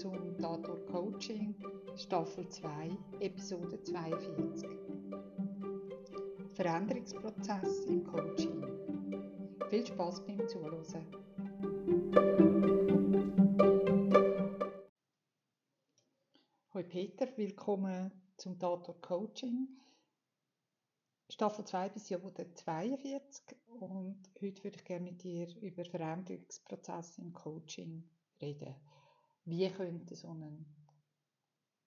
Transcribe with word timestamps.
zum 0.00 0.34
Tatort 0.38 0.86
Coaching, 0.86 1.54
Staffel 1.94 2.48
2, 2.48 2.96
Episode 3.20 3.82
42. 3.82 4.66
Veränderungsprozess 6.54 7.84
im 7.84 8.02
Coaching. 8.04 8.64
Viel 9.68 9.86
Spaß 9.86 10.24
beim 10.24 10.48
Zuhören. 10.48 11.06
Hallo 16.72 16.88
Peter, 16.88 17.28
willkommen 17.36 18.10
zum 18.38 18.58
Tatort 18.58 19.02
Coaching. 19.02 19.68
Staffel 21.28 21.66
2 21.66 21.90
bis 21.90 22.08
Jahr 22.08 22.22
42 22.22 23.54
und 23.78 24.16
heute 24.40 24.64
würde 24.64 24.76
ich 24.78 24.84
gerne 24.86 25.04
mit 25.04 25.22
dir 25.22 25.46
über 25.60 25.84
Veränderungsprozesse 25.84 27.20
im 27.20 27.34
Coaching 27.34 28.08
reden. 28.40 28.74
Wie 29.50 29.68
könnte 29.68 30.14
so 30.14 30.28
ein 30.28 30.64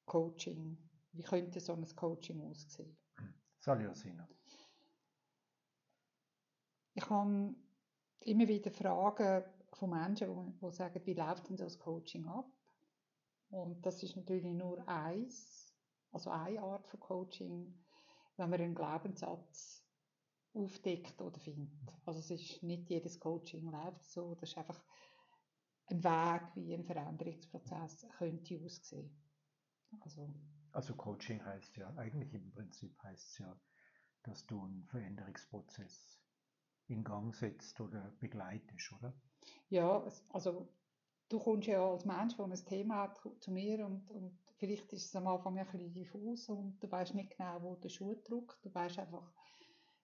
Coaching, 0.05 0.77
wie 1.13 1.23
könnte 1.23 1.61
so 1.61 1.71
ein 1.71 1.87
Coaching 1.95 2.41
aussehen? 2.41 2.97
Salut 3.57 3.87
Asina. 3.87 4.27
Ich 6.93 7.09
habe 7.09 7.55
immer 8.19 8.47
wieder 8.49 8.69
Fragen 8.69 9.45
von 9.71 9.89
Menschen, 9.91 10.59
die 10.61 10.71
sagen, 10.71 11.01
wie 11.05 11.13
läuft 11.13 11.47
denn 11.47 11.55
so 11.55 11.63
ein 11.63 11.79
Coaching 11.79 12.27
ab? 12.27 12.51
Und 13.49 13.85
das 13.85 14.03
ist 14.03 14.17
natürlich 14.17 14.43
nur 14.43 14.85
eins, 14.85 15.73
also 16.11 16.31
eine 16.31 16.61
Art 16.61 16.85
von 16.85 16.99
Coaching, 16.99 17.81
wenn 18.35 18.49
man 18.49 18.59
einen 18.59 18.75
Glaubenssatz 18.75 19.85
aufdeckt 20.53 21.21
oder 21.21 21.39
findet. 21.39 21.93
Also 22.05 22.19
es 22.19 22.29
ist 22.29 22.61
nicht 22.61 22.89
jedes 22.89 23.21
Coaching 23.21 23.71
läuft 23.71 24.03
so, 24.03 24.35
das 24.35 24.49
ist 24.49 24.57
einfach 24.57 24.83
ein 25.93 26.03
Weg, 26.03 26.41
wie 26.55 26.73
ein 26.73 26.83
Veränderungsprozess 26.83 28.07
könnte 28.17 28.59
aussehen. 28.63 29.15
Also, 30.01 30.27
also 30.71 30.95
Coaching 30.95 31.43
heißt 31.45 31.77
ja, 31.77 31.93
eigentlich 31.95 32.33
im 32.33 32.51
Prinzip 32.51 32.97
heißt 33.03 33.29
es 33.29 33.37
ja, 33.37 33.59
dass 34.23 34.45
du 34.47 34.61
einen 34.61 34.85
Veränderungsprozess 34.85 36.19
in 36.87 37.03
Gang 37.03 37.33
setzt 37.35 37.79
oder 37.79 38.11
begleitest, 38.19 38.91
oder? 38.93 39.13
Ja, 39.69 40.03
also 40.29 40.67
du 41.29 41.39
kommst 41.39 41.67
ja 41.67 41.85
als 41.85 42.05
Mensch, 42.05 42.35
der 42.35 42.45
ein 42.45 42.65
Thema 42.65 43.03
hat, 43.03 43.21
zu 43.39 43.51
mir 43.51 43.85
und, 43.85 44.09
und 44.09 44.37
vielleicht 44.57 44.91
ist 44.93 45.05
es 45.05 45.15
am 45.15 45.27
Anfang 45.27 45.57
ein 45.57 45.65
bisschen 45.65 45.93
diffus 45.93 46.49
und 46.49 46.81
du 46.81 46.91
weißt 46.91 47.13
nicht 47.13 47.37
genau, 47.37 47.61
wo 47.61 47.75
der 47.75 47.89
Schuh 47.89 48.15
drückt. 48.23 48.65
Du 48.65 48.73
weißt 48.73 48.99
einfach, 48.99 49.31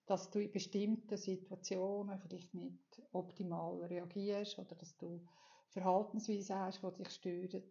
dass 0.06 0.30
du 0.30 0.40
in 0.40 0.52
bestimmten 0.52 1.16
Situationen 1.16 2.18
vielleicht 2.20 2.54
nicht 2.54 3.02
optimal 3.12 3.82
reagierst 3.84 4.58
oder 4.58 4.74
dass 4.74 4.96
du 4.96 5.20
Verhaltensweisen 5.70 6.56
hast, 6.56 6.82
die 6.82 7.02
dich 7.02 7.10
stören. 7.10 7.62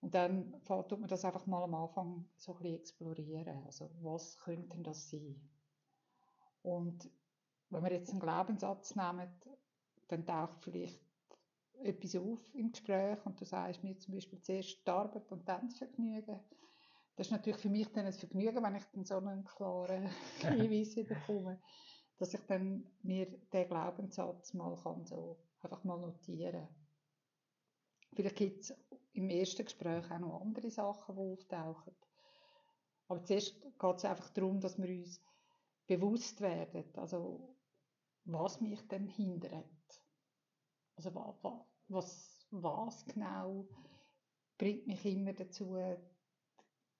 Und 0.00 0.14
dann 0.14 0.62
tut 0.64 0.98
man 0.98 1.08
das 1.08 1.24
einfach 1.24 1.46
mal 1.46 1.62
am 1.64 1.74
Anfang 1.74 2.28
so 2.36 2.52
ein 2.52 2.58
bisschen 2.58 2.78
explorieren. 2.78 3.64
Also, 3.66 3.90
was 4.00 4.38
könnte 4.38 4.78
das 4.82 5.10
sein? 5.10 5.40
Und 6.62 7.10
wenn 7.68 7.84
wir 7.84 7.92
jetzt 7.92 8.10
einen 8.10 8.20
Glaubenssatz 8.20 8.96
nehmen, 8.96 9.30
dann 10.08 10.26
taucht 10.26 10.64
vielleicht 10.64 11.00
etwas 11.82 12.16
auf 12.16 12.54
im 12.54 12.72
Gespräch 12.72 13.18
und 13.24 13.40
du 13.40 13.44
sagst 13.44 13.82
mir 13.82 13.96
zum 13.98 14.14
Beispiel 14.14 14.40
zuerst 14.42 14.86
die 14.86 14.90
Arbeit 14.90 15.30
und 15.30 15.48
dann 15.48 15.68
das 15.68 15.78
Vergnügen. 15.78 16.40
Das 17.16 17.26
ist 17.26 17.32
natürlich 17.32 17.60
für 17.60 17.68
mich 17.68 17.88
dann 17.92 18.06
ein 18.06 18.12
Vergnügen, 18.12 18.62
wenn 18.62 18.76
ich 18.76 18.84
dann 18.92 19.04
so 19.04 19.16
einen 19.16 19.44
klaren 19.44 20.08
Hinweis 20.40 20.94
bekomme, 20.94 21.60
dass 22.18 22.34
ich 22.34 22.40
dann 22.46 22.86
mir 23.02 23.26
den 23.26 23.68
Glaubenssatz 23.68 24.54
mal 24.54 24.76
kann 24.76 25.04
so 25.06 25.38
einfach 25.62 25.84
mal 25.84 25.98
notieren 25.98 26.68
Vielleicht 28.12 28.36
gibt 28.36 28.60
es 28.62 28.74
im 29.12 29.30
ersten 29.30 29.64
Gespräch 29.64 30.10
auch 30.10 30.18
noch 30.18 30.40
andere 30.40 30.70
Sachen, 30.70 31.16
die 31.16 31.22
auftauchen. 31.22 31.94
Aber 33.08 33.24
zuerst 33.24 33.60
geht 33.62 33.96
es 33.96 34.04
einfach 34.04 34.30
darum, 34.30 34.60
dass 34.60 34.78
wir 34.78 34.88
uns 34.88 35.20
bewusst 35.86 36.40
werden, 36.40 36.84
also 36.96 37.56
was 38.24 38.60
mich 38.60 38.86
denn 38.88 39.06
hindert. 39.06 39.64
Also 40.96 41.14
was, 41.88 42.46
was 42.50 43.04
genau 43.06 43.66
bringt 44.58 44.86
mich 44.86 45.04
immer 45.04 45.32
dazu, 45.32 45.76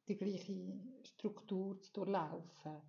die 0.08 0.16
gleiche 0.16 0.80
Struktur 1.02 1.80
zu 1.82 1.92
durchlaufen. 1.92 2.82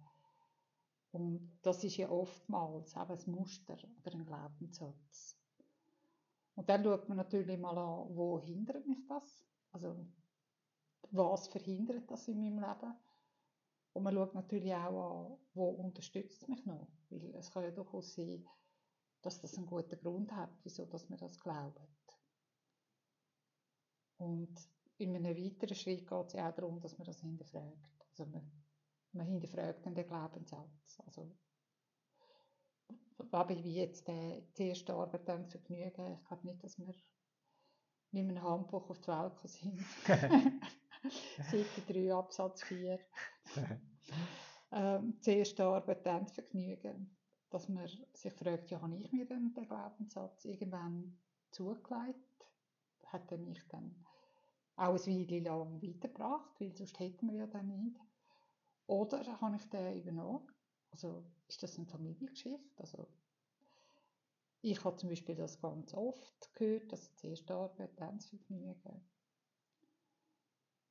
Und 1.11 1.59
das 1.61 1.83
ist 1.83 1.97
ja 1.97 2.09
oftmals 2.09 2.95
auch 2.95 3.09
ein 3.09 3.31
Muster 3.31 3.77
oder 3.99 4.13
ein 4.13 4.25
Glaubenssatz. 4.25 5.40
Und 6.61 6.69
dann 6.69 6.83
schaut 6.83 7.09
man 7.09 7.17
natürlich 7.17 7.57
mal 7.57 7.75
an, 7.75 8.15
wo 8.15 8.39
hindert 8.39 8.85
mich 8.85 9.03
das? 9.07 9.43
Also, 9.71 10.05
was 11.09 11.47
verhindert 11.47 12.11
das 12.11 12.27
in 12.27 12.39
meinem 12.39 12.59
Leben? 12.59 12.93
Und 13.93 14.03
man 14.03 14.13
schaut 14.13 14.35
natürlich 14.35 14.71
auch 14.71 15.31
an, 15.31 15.37
wo 15.55 15.69
unterstützt 15.69 16.47
mich 16.47 16.63
noch? 16.67 16.87
Weil 17.09 17.33
es 17.33 17.49
kann 17.49 17.63
ja 17.63 17.71
durchaus 17.71 18.13
sein, 18.13 18.47
dass 19.23 19.41
das 19.41 19.57
einen 19.57 19.65
guten 19.65 19.99
Grund 20.01 20.31
hat, 20.33 20.51
wieso 20.61 20.85
dass 20.85 21.09
man 21.09 21.17
das 21.17 21.39
glaubt. 21.39 21.81
Und 24.17 24.55
in 24.99 25.15
einem 25.15 25.35
weiteren 25.35 25.75
Schritt 25.75 26.07
geht 26.07 26.27
es 26.27 26.33
ja 26.33 26.47
auch 26.47 26.53
darum, 26.53 26.79
dass 26.79 26.95
man 26.95 27.07
das 27.07 27.21
hinterfragt. 27.21 28.05
Also 28.11 28.27
man, 28.27 28.51
man 29.13 29.25
hinterfragt 29.25 29.83
dann 29.83 29.95
den 29.95 30.05
Glaubenssatz. 30.05 31.01
Also, 31.07 31.35
aber 33.31 33.63
wie 33.63 33.75
jetzt 33.75 34.07
der, 34.07 34.41
die 34.57 34.69
erste 34.69 34.93
Arbeit 34.93 35.27
dann 35.27 35.45
Vergnügen, 35.45 36.13
ich 36.13 36.27
glaube 36.27 36.47
nicht, 36.47 36.63
dass 36.63 36.77
wir 36.77 36.93
mit 38.11 38.27
einem 38.27 38.43
Handbuch 38.43 38.89
auf 38.89 38.99
die 38.99 39.07
Welt 39.07 39.39
sind. 39.45 39.79
Seite 41.51 41.93
3, 41.93 42.13
Absatz 42.13 42.63
4. 42.63 42.99
ähm, 44.71 45.17
zuerst 45.21 45.59
Arbeit, 45.59 46.05
dann 46.05 46.27
Vergnügen 46.27 47.17
dass 47.51 47.67
man 47.67 47.87
sich 48.13 48.33
fragt, 48.33 48.71
ja, 48.71 48.81
habe 48.81 48.95
ich 48.95 49.11
mir 49.11 49.25
denn 49.25 49.53
den 49.53 49.67
Glaubenssatz 49.67 50.45
irgendwann 50.45 51.17
zugelegt? 51.51 52.47
Hat 53.07 53.29
er 53.31 53.37
mich 53.37 53.61
dann 53.67 53.93
auch 54.77 54.95
ein 54.95 55.27
Weile 55.29 55.39
lang 55.41 55.81
weitergebracht, 55.81 56.59
weil 56.59 56.73
sonst 56.73 56.97
hätten 56.99 57.27
wir 57.27 57.39
ja 57.39 57.47
dann 57.47 57.67
nicht. 57.67 57.99
Oder 58.87 59.41
habe 59.41 59.57
ich 59.57 59.69
den 59.69 59.97
übernommen? 59.97 60.47
Also 60.91 61.25
ist 61.47 61.61
das 61.61 61.77
eine 61.77 61.87
Familiengeschichte? 61.87 62.59
Also 62.77 63.07
ich 64.61 64.83
habe 64.83 64.95
zum 64.97 65.09
Beispiel 65.09 65.35
das 65.35 65.59
ganz 65.59 65.93
oft 65.93 66.53
gehört, 66.53 66.91
dass 66.91 67.15
zuerst 67.15 67.49
Arbeit, 67.49 67.99
dann 67.99 68.17
das 68.17 68.29
Vergnügen. 68.29 69.01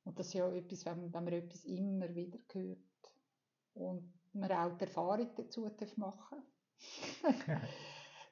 Und 0.03 0.19
das 0.19 0.27
ist 0.27 0.33
ja 0.33 0.51
etwas, 0.51 0.85
wenn, 0.85 1.13
wenn 1.13 1.23
man 1.23 1.33
etwas 1.33 1.63
immer 1.63 2.13
wieder 2.13 2.39
hört 2.51 2.79
und 3.73 4.13
man 4.33 4.51
auch 4.51 4.77
die 4.77 4.85
Erfahrung 4.85 5.29
dazu 5.35 5.69
machen 5.97 6.43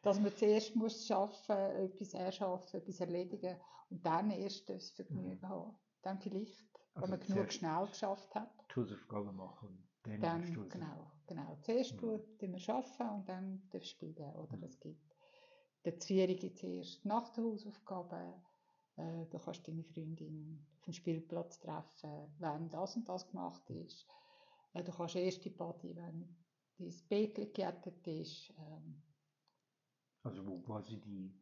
Dass 0.02 0.20
man 0.20 0.36
zuerst 0.36 0.76
muss 0.76 1.06
schaffen, 1.06 1.56
etwas 1.56 2.14
erschaffen, 2.14 2.80
etwas 2.80 3.00
erledigen 3.02 3.58
und 3.90 4.06
dann 4.06 4.32
erst 4.32 4.70
das 4.70 4.92
Vergnügen 4.92 5.40
mhm. 5.42 5.50
haben. 5.50 5.78
Dann 6.02 6.20
vielleicht, 6.20 6.66
also 6.94 7.12
wenn 7.12 7.20
man 7.20 7.28
genug 7.28 7.52
schnell 7.52 7.86
geschafft 7.88 8.34
hat. 8.34 8.50
Die 8.72 8.76
Hausaufgaben 8.80 9.36
machen. 9.36 9.88
Dann, 10.04 10.22
dann 10.22 10.70
genau, 10.70 11.12
genau. 11.28 11.58
Zuerst 11.62 12.02
mhm. 12.02 12.22
wir 12.40 12.70
arbeiten 12.70 13.10
und 13.10 13.30
dann 13.30 13.68
das 13.72 13.90
Spielen. 13.90 14.36
Oder 14.36 14.58
mhm. 14.58 14.64
es 14.64 14.80
gibt 14.80 15.19
die 15.86 15.98
Zwierige 15.98 16.54
zuerst 16.54 17.06
nach 17.06 17.30
der 17.30 17.44
Hausaufgabe. 17.44 18.34
Äh, 18.98 19.26
du 19.30 19.40
kannst 19.40 19.68
deine 19.68 19.84
Freundin 19.84 20.66
auf 20.78 20.86
dem 20.86 20.94
Spielplatz 20.94 21.60
treffen, 21.60 22.34
wenn 22.40 22.70
das 22.70 22.96
und 22.96 23.08
das 23.08 23.28
gemacht 23.30 23.70
ist. 23.70 24.06
Äh, 24.74 24.84
du 24.84 24.92
kannst 24.92 25.16
erst 25.16 25.46
die 25.46 25.50
Party, 25.50 25.96
wenn 25.96 26.36
dein 26.78 26.94
Bäckchen 27.08 27.54
gejettet 27.54 28.08
ist. 28.08 28.54
Ähm. 28.58 29.02
Also 30.24 30.46
wo 30.46 30.60
quasi 30.62 31.00
die, 31.00 31.34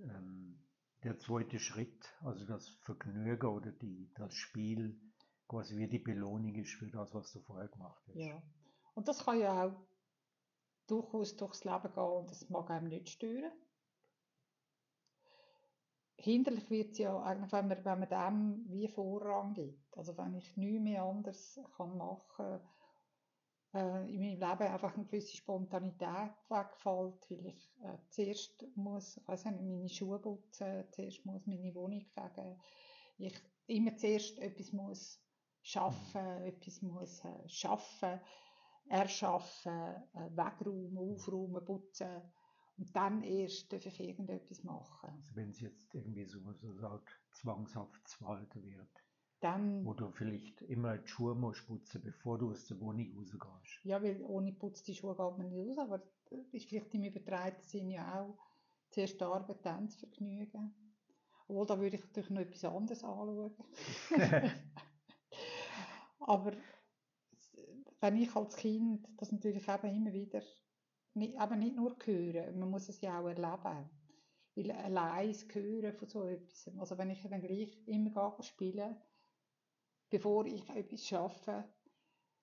ähm, 0.00 0.58
der 1.04 1.18
zweite 1.18 1.58
Schritt, 1.58 2.04
also 2.22 2.46
das 2.46 2.68
Vergnügen 2.84 3.46
oder 3.46 3.70
die, 3.72 4.10
das 4.14 4.34
Spiel 4.34 4.98
quasi 5.46 5.76
wie 5.76 5.88
die 5.88 5.98
Belohnung 5.98 6.54
ist 6.54 6.72
für 6.72 6.90
das, 6.90 7.12
was 7.12 7.30
du 7.32 7.40
vorher 7.40 7.68
gemacht 7.68 8.02
hast. 8.08 8.16
Ja. 8.16 8.42
Und 8.94 9.08
das 9.08 9.24
kann 9.24 9.38
ja 9.38 9.66
auch 9.66 9.74
durchaus 10.86 11.36
durchs 11.36 11.64
Leben 11.64 11.92
gehen 11.92 12.02
und 12.02 12.30
das 12.30 12.48
mag 12.48 12.70
einem 12.70 12.88
nicht 12.88 13.08
stören. 13.08 13.52
Hinderlich 16.16 16.70
wird 16.70 16.92
es 16.92 16.98
ja 16.98 17.20
eigentlich, 17.20 17.52
wenn 17.52 17.68
man, 17.68 17.84
wenn 17.84 17.98
man 17.98 18.08
dem 18.08 18.70
wie 18.70 18.86
Vorrang 18.86 19.54
gibt. 19.54 19.96
Also 19.96 20.16
wenn 20.16 20.34
ich 20.34 20.56
nichts 20.56 20.82
mehr 20.82 21.02
anders 21.02 21.58
kann 21.76 21.96
machen 21.96 22.22
kann, 22.36 22.60
äh, 23.74 24.14
in 24.14 24.20
meinem 24.20 24.38
Leben 24.38 24.72
einfach 24.72 24.94
eine 24.94 25.06
gewisse 25.06 25.36
Spontanität 25.36 26.32
wegfällt, 26.48 27.30
weil 27.30 27.46
ich 27.46 27.72
äh, 27.82 27.98
zuerst 28.10 28.64
muss, 28.76 29.16
ich 29.16 29.28
weiß 29.28 29.46
nicht, 29.46 29.62
meine 29.62 29.88
Schuhe 29.88 30.18
putzen, 30.18 30.84
zuerst 30.92 31.24
muss 31.24 31.46
meine 31.46 31.74
Wohnung 31.74 32.04
fegen, 32.04 32.60
ich 33.18 33.34
immer 33.66 33.96
zuerst 33.96 34.38
etwas 34.38 34.72
muss 34.72 35.20
schaffen, 35.62 36.44
etwas 36.44 36.82
muss 36.82 37.24
äh, 37.24 37.48
schaffen, 37.48 38.20
erschaffen, 38.88 39.72
äh, 40.14 40.30
wegräumen, 40.36 40.98
aufräumen, 40.98 41.64
putzen 41.64 42.22
Und 42.78 42.94
dann 42.96 43.22
erst 43.22 43.72
darf 43.72 43.86
ich 43.86 44.00
irgendetwas 44.00 44.62
machen. 44.64 45.10
Also 45.10 45.34
wenn 45.36 45.50
es 45.50 45.60
jetzt 45.60 45.94
irgendwie 45.94 46.24
so, 46.26 46.40
so 46.54 46.72
sagt, 46.74 47.20
zwangshaft 47.32 48.08
verhalten 48.10 48.62
wird, 48.64 49.04
Dann, 49.40 49.84
wo 49.84 49.94
du 49.94 50.10
vielleicht 50.10 50.62
immer 50.62 50.98
die 50.98 51.08
Schuhe 51.08 51.34
musst 51.34 51.66
putzen, 51.66 52.02
bevor 52.02 52.38
du 52.38 52.50
aus 52.50 52.66
der 52.66 52.80
Wohnung 52.80 53.12
rausgehst. 53.16 53.80
ja, 53.84 54.02
weil 54.02 54.22
ohne 54.22 54.52
Putz 54.52 54.82
die 54.82 54.94
Schuhe 54.94 55.16
geht 55.16 55.38
man 55.38 55.48
nicht 55.48 55.58
raus, 55.78 55.78
aber 55.78 55.98
das 56.30 56.52
ist 56.52 56.68
vielleicht 56.68 56.94
im 56.94 57.04
übertragenen 57.04 57.62
Sinn 57.62 57.90
ja 57.90 58.20
auch 58.22 58.38
zuerst 58.90 59.20
die 59.20 59.24
Arbeit, 59.24 59.64
dann 59.66 59.86
das 59.86 59.96
Vergnügen. 59.96 60.74
Obwohl, 61.48 61.66
da 61.66 61.78
würde 61.80 61.96
ich 61.96 62.04
natürlich 62.04 62.30
noch 62.30 62.40
etwas 62.42 62.64
anderes 62.64 63.04
anschauen. 63.04 63.62
Aber 66.20 66.52
wenn 68.02 68.16
ich 68.16 68.34
als 68.36 68.56
Kind 68.56 69.08
das 69.16 69.32
natürlich 69.32 69.66
eben 69.68 69.94
immer 69.94 70.12
wieder, 70.12 70.42
nicht, 71.14 71.34
eben 71.40 71.58
nicht 71.58 71.76
nur 71.76 71.96
hören, 72.04 72.58
man 72.58 72.70
muss 72.70 72.88
es 72.88 73.00
ja 73.00 73.18
auch 73.20 73.28
erleben. 73.28 73.90
Weil 74.54 74.70
allein 74.72 75.32
Hören 75.32 75.94
von 75.94 76.08
so 76.08 76.24
etwas, 76.24 76.68
also 76.78 76.98
wenn 76.98 77.10
ich 77.10 77.22
dann 77.22 77.40
gleich 77.40 77.78
immer 77.86 78.10
gehe 78.36 78.42
spielen, 78.44 78.96
bevor 80.10 80.44
ich 80.46 80.68
etwas 80.68 81.06
schaffe, 81.06 81.64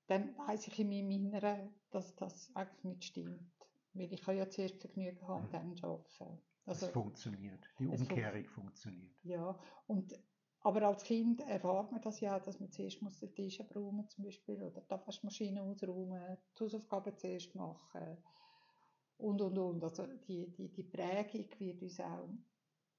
dann 0.08 0.36
weiß 0.38 0.68
ich 0.68 0.80
in 0.80 0.90
meinem 0.90 1.12
Inneren, 1.12 1.76
dass 1.92 2.16
das 2.16 2.56
eigentlich 2.56 2.84
nicht 2.84 3.04
stimmt. 3.04 3.52
Weil 3.94 4.12
ich 4.12 4.22
kann 4.22 4.38
ja 4.38 4.50
zuerst 4.50 4.80
Vergnügen 4.82 5.28
haben 5.28 5.46
und 5.46 5.54
dann 5.54 5.76
arbeiten. 5.84 6.42
Es 6.66 6.84
Also, 6.84 6.88
funktioniert. 6.88 7.70
Die 7.80 7.86
es 7.92 8.02
fun- 8.04 8.10
Umkehrung 8.10 8.46
funktioniert. 8.48 9.16
ja, 9.24 9.60
und, 9.88 10.14
aber 10.62 10.84
als 10.84 11.04
Kind 11.04 11.42
erfahrt 11.42 11.92
man 11.92 12.02
das 12.02 12.20
ja, 12.20 12.40
dass 12.40 12.60
man 12.60 12.72
zuerst 12.72 13.02
muss 13.02 13.20
den 13.20 13.34
Tisch 13.34 13.62
abräumen 13.62 14.08
zum 14.10 14.26
Beispiel 14.26 14.62
oder 14.62 14.82
die 14.82 14.92
Abwaschmaschine 14.92 15.64
ausräumen, 15.64 16.38
die 16.58 16.64
Hausaufgaben 16.64 17.18
zuerst 17.18 17.56
machen 17.56 18.18
und, 19.18 19.42
und, 19.42 19.58
und. 19.58 19.84
Also 19.84 20.06
die, 20.28 20.52
die, 20.52 20.70
die 20.70 20.84
Prägung 20.84 21.48
wird 21.60 21.82
uns 21.82 22.00
auch 22.00 22.30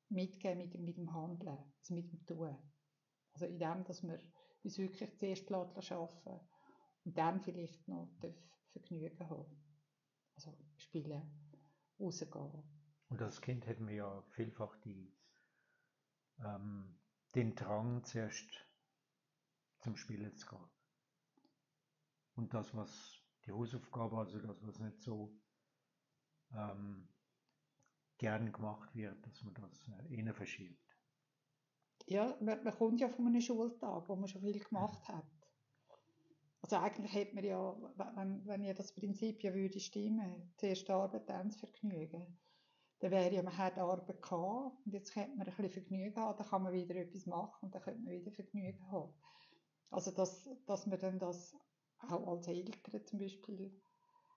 mitgeben 0.09 0.59
mit, 0.59 0.79
mit 0.81 0.97
dem 0.97 1.13
Handeln, 1.13 1.59
also 1.79 1.95
mit 1.95 2.11
dem 2.11 2.25
Tun. 2.27 2.57
Also 3.33 3.47
in 3.47 3.59
dem, 3.59 3.85
dass 3.85 4.03
wir 4.03 4.19
uns 4.63 4.79
wirklich 4.79 5.17
zuerst 5.19 5.51
lassen 5.51 5.95
arbeiten 5.95 6.41
und 7.05 7.17
dann 7.17 7.41
vielleicht 7.41 7.87
noch 7.89 8.09
Vergnügen 8.73 9.29
haben. 9.29 9.57
Also 10.35 10.57
spielen, 10.77 11.23
rausgehen. 11.99 12.63
Und 13.09 13.21
als 13.21 13.41
Kind 13.41 13.67
hätten 13.67 13.87
wir 13.87 13.95
ja 13.95 14.23
vielfach 14.31 14.77
die, 14.81 15.13
ähm, 16.39 17.00
den 17.35 17.55
Drang, 17.55 18.05
zuerst 18.05 18.49
zum 19.79 19.97
Spielen 19.97 20.37
zu 20.37 20.47
gehen. 20.49 20.71
Und 22.35 22.55
das, 22.55 22.75
was 22.75 23.21
die 23.45 23.53
Hausaufgabe, 23.53 24.19
also 24.19 24.39
das, 24.39 24.57
was 24.67 24.79
nicht 24.79 25.01
so 25.01 25.33
ähm, 26.55 27.09
gern 28.19 28.53
gemacht 28.53 28.95
wird, 28.95 29.27
dass 29.27 29.43
man 29.43 29.55
das 29.55 29.89
äh, 29.89 30.15
eher 30.15 30.35
verschiebt. 30.35 30.79
Ja, 32.07 32.37
man, 32.41 32.63
man 32.65 32.75
kommt 32.75 33.01
ja 33.01 33.09
von 33.09 33.27
einem 33.27 33.41
Schultag, 33.41 34.09
wo 34.09 34.17
man 34.17 34.29
schon 34.29 34.43
viel 34.43 34.59
gemacht 34.59 35.07
hat. 35.09 35.25
Also 36.63 36.77
eigentlich 36.77 37.15
hätte 37.15 37.35
man 37.35 37.45
ja, 37.45 37.77
wenn, 38.17 38.47
wenn 38.47 38.65
ja 38.65 38.75
das 38.75 38.95
Prinzip 38.95 39.43
ja 39.43 39.55
würde 39.55 39.81
stimmen, 39.81 40.53
zuerst 40.57 40.91
Arbeit, 40.91 41.29
dann 41.29 41.49
das 41.49 41.57
Vergnügen, 41.57 42.39
dann 43.01 43.11
wäre 43.11 43.35
ja, 43.35 43.43
man 43.43 43.57
hat 43.57 43.79
Arbeit 43.79 44.23
gehabt 44.23 44.77
und 44.85 44.93
jetzt 44.93 45.15
könnte 45.15 45.37
man 45.37 45.47
ein 45.47 45.55
bisschen 45.57 45.71
Vergnügen 45.71 46.17
haben, 46.17 46.37
dann 46.37 46.47
kann 46.47 46.63
man 46.63 46.73
wieder 46.73 46.95
etwas 46.97 47.27
machen 47.27 47.67
und 47.67 47.75
dann 47.75 47.83
könnte 47.83 48.03
man 48.03 48.13
wieder 48.13 48.31
Vergnügen 48.31 48.91
haben. 48.91 49.13
Also 49.91 50.11
dass, 50.13 50.49
dass 50.67 50.87
man 50.87 50.99
dann 50.99 51.19
das 51.19 51.57
auch 51.99 52.27
als 52.29 52.47
Eltern 52.49 53.07
zum 53.07 53.19
Beispiel 53.19 53.81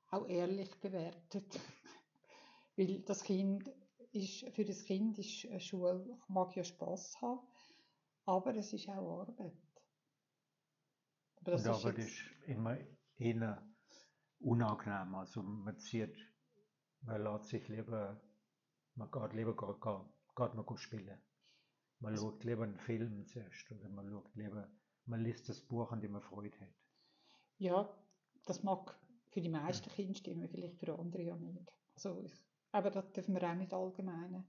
auch 0.10 0.28
ehrlich 0.28 0.80
bewertet. 0.80 1.60
Weil 2.76 3.02
das 3.02 3.24
Kind 3.24 3.70
ist, 4.12 4.50
für 4.56 4.66
das 4.66 4.84
Kind 4.86 5.20
ist 5.20 5.46
eine 5.46 5.60
Schule, 5.60 6.18
mag 6.28 6.56
ja 6.56 6.64
Spass 6.64 7.22
haben, 7.22 7.46
aber 8.26 8.56
es 8.56 8.72
ist 8.74 8.88
auch 8.90 9.22
Arbeit. 9.22 9.58
Aber 11.38 11.52
das 11.52 11.62
ist 11.62 11.68
aber 11.68 11.94
das 11.94 12.06
ist 12.06 12.22
immer 12.48 12.78
eher 13.18 13.62
unangenehm. 14.40 15.16
Also 15.16 15.44
man 15.44 15.78
zieht, 15.78 16.16
man 17.02 17.22
lässt 17.22 17.48
sich 17.48 17.68
lieber, 17.68 18.22
man 18.96 19.12
geht 19.12 19.34
lieber 19.34 19.56
geht, 19.56 19.82
geht, 20.36 20.54
man 20.54 20.78
spielen. 20.78 21.22
Man 22.00 22.18
schaut 22.18 22.44
lieber 22.44 22.64
einen 22.64 22.80
Film 22.80 23.26
zuerst 23.28 23.72
oder 23.72 23.90
man 23.90 24.10
schaut 24.10 24.36
lieber, 24.36 24.70
man 25.06 25.22
liest 25.22 25.50
das 25.50 25.62
Buch, 25.62 25.92
an 25.92 26.02
dem 26.02 26.12
man 26.12 26.22
Freude 26.22 26.60
hat. 26.60 26.74
ja, 27.58 27.90
das 28.46 28.64
mag 28.64 28.98
für 29.30 29.42
die 29.42 29.50
meisten 29.50 29.90
Kinder 29.90 30.16
stimmen, 30.16 30.50
vielleicht 30.50 30.78
für 30.78 30.98
andere 30.98 31.24
ja 31.24 31.36
nicht. 31.36 31.72
Also 31.96 32.22
ich, 32.24 32.34
aber 32.72 32.92
da 32.92 33.02
dürfen 33.02 33.36
wir 33.36 33.50
auch 33.50 33.56
nicht 33.56 33.74
allgemeine, 33.74 34.46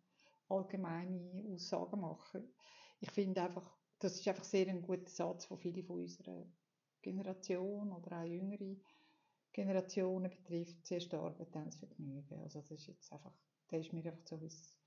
allgemeine 0.49 1.45
Aussagen 1.53 2.01
machen. 2.01 2.53
Ich 3.01 3.11
finde 3.11 3.43
einfach, 3.43 3.77
das 3.99 4.15
ist 4.15 4.29
einfach 4.29 4.45
sehr 4.45 4.69
ein 4.69 4.83
guter 4.83 5.09
Satz, 5.09 5.49
den 5.49 5.59
viele 5.59 5.83
von 5.85 6.01
unserer 6.01 6.47
Generation 7.03 7.93
oder 7.93 8.21
auch 8.21 8.25
jüngere 8.25 8.77
Generationen 9.53 10.31
betrifft. 10.31 10.85
Zuerst 10.87 11.15
Arbeit, 11.15 11.55
dann 11.55 11.67
das 11.67 11.77
Vergnügen. 11.77 12.41
Also 12.41 12.61
das 12.61 12.71
ist 12.71 12.87
jetzt 12.87 13.13
einfach, 13.13 13.35
der 13.75 13.81
ist 13.81 13.93
mir 13.93 14.05
einfach 14.07 14.25
so 14.25 14.37
ins- 14.37 14.79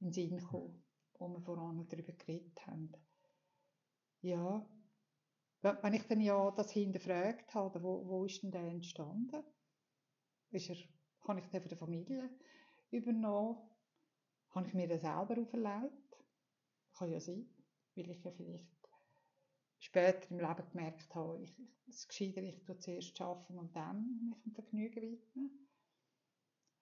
in 0.00 0.08
den 0.08 0.12
Sinn 0.12 0.36
gekommen, 0.36 0.84
wo 1.18 1.28
wir 1.28 1.40
voran 1.40 1.86
darüber 1.88 2.12
geredet 2.12 2.66
haben. 2.66 2.92
Ja, 4.20 4.66
wenn 5.62 5.94
ich 5.94 6.06
dann 6.06 6.20
ja 6.20 6.50
das 6.50 6.70
hinterfragt 6.72 7.54
habe, 7.54 7.82
wo, 7.82 8.06
wo 8.06 8.24
ist 8.26 8.42
denn 8.42 8.50
der 8.50 8.66
entstanden? 8.68 9.42
Ist 10.50 10.68
er, 10.68 10.76
habe 11.26 11.40
ich 11.40 11.46
den 11.46 11.62
von 11.62 11.68
der 11.70 11.78
Familie 11.78 12.30
übernommen? 12.90 13.56
Habe 14.50 14.68
ich 14.68 14.74
mir 14.74 14.88
den 14.88 15.00
selber 15.00 15.40
auferlegt? 15.40 16.16
Kann 16.98 17.10
ja 17.10 17.20
sein, 17.20 17.46
weil 17.94 18.10
ich 18.10 18.22
ja 18.22 18.30
vielleicht 18.30 18.68
später 19.78 20.30
im 20.30 20.38
Leben 20.38 20.70
gemerkt 20.70 21.14
habe, 21.14 21.42
ich, 21.42 21.58
es 21.88 21.96
ist 21.96 22.08
gescheiter, 22.08 22.42
ich 22.42 22.62
tue 22.64 22.78
zuerst 22.78 23.18
arbeiten 23.20 23.58
und 23.58 23.74
dann 23.74 24.28
mich 24.28 24.42
dem 24.42 24.52
Vergnügen 24.52 25.02
widmen. 25.02 25.68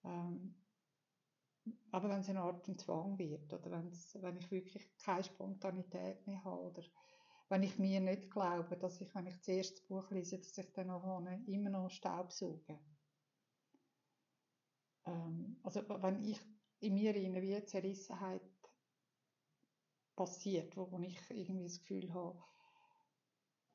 Ähm, 0.04 0.54
aber 1.90 2.08
wenn 2.08 2.20
es 2.20 2.28
eine 2.28 2.40
Art 2.40 2.64
von 2.64 2.78
Zwang 2.78 3.18
wird 3.18 3.52
oder 3.52 3.70
wenn's, 3.70 4.16
wenn 4.20 4.36
ich 4.36 4.50
wirklich 4.50 4.88
keine 4.98 5.24
Spontanität 5.24 6.26
mehr 6.26 6.42
habe 6.44 6.62
oder 6.62 6.82
wenn 7.48 7.62
ich 7.62 7.78
mir 7.78 8.00
nicht 8.00 8.30
glaube, 8.30 8.76
dass 8.76 9.00
ich, 9.00 9.14
wenn 9.14 9.26
ich 9.26 9.40
zuerst 9.42 9.74
das 9.78 9.86
Buch 9.86 10.10
lese, 10.10 10.38
dass 10.38 10.56
ich 10.56 10.72
dann 10.72 10.86
noch 10.88 11.20
immer 11.46 11.70
noch 11.70 11.90
Staub 11.90 12.32
sauge. 12.32 12.78
Ähm, 15.06 15.56
also 15.62 15.82
wenn 15.88 16.24
ich 16.24 16.40
in 16.80 16.94
mir 16.94 17.14
eine 17.14 17.42
wie 17.42 17.64
Zerrissenheit 17.64 18.42
passiert, 20.16 20.76
wo, 20.76 20.90
wo 20.90 20.98
ich 21.00 21.18
irgendwie 21.30 21.64
das 21.64 21.80
Gefühl 21.80 22.12
habe, 22.14 22.38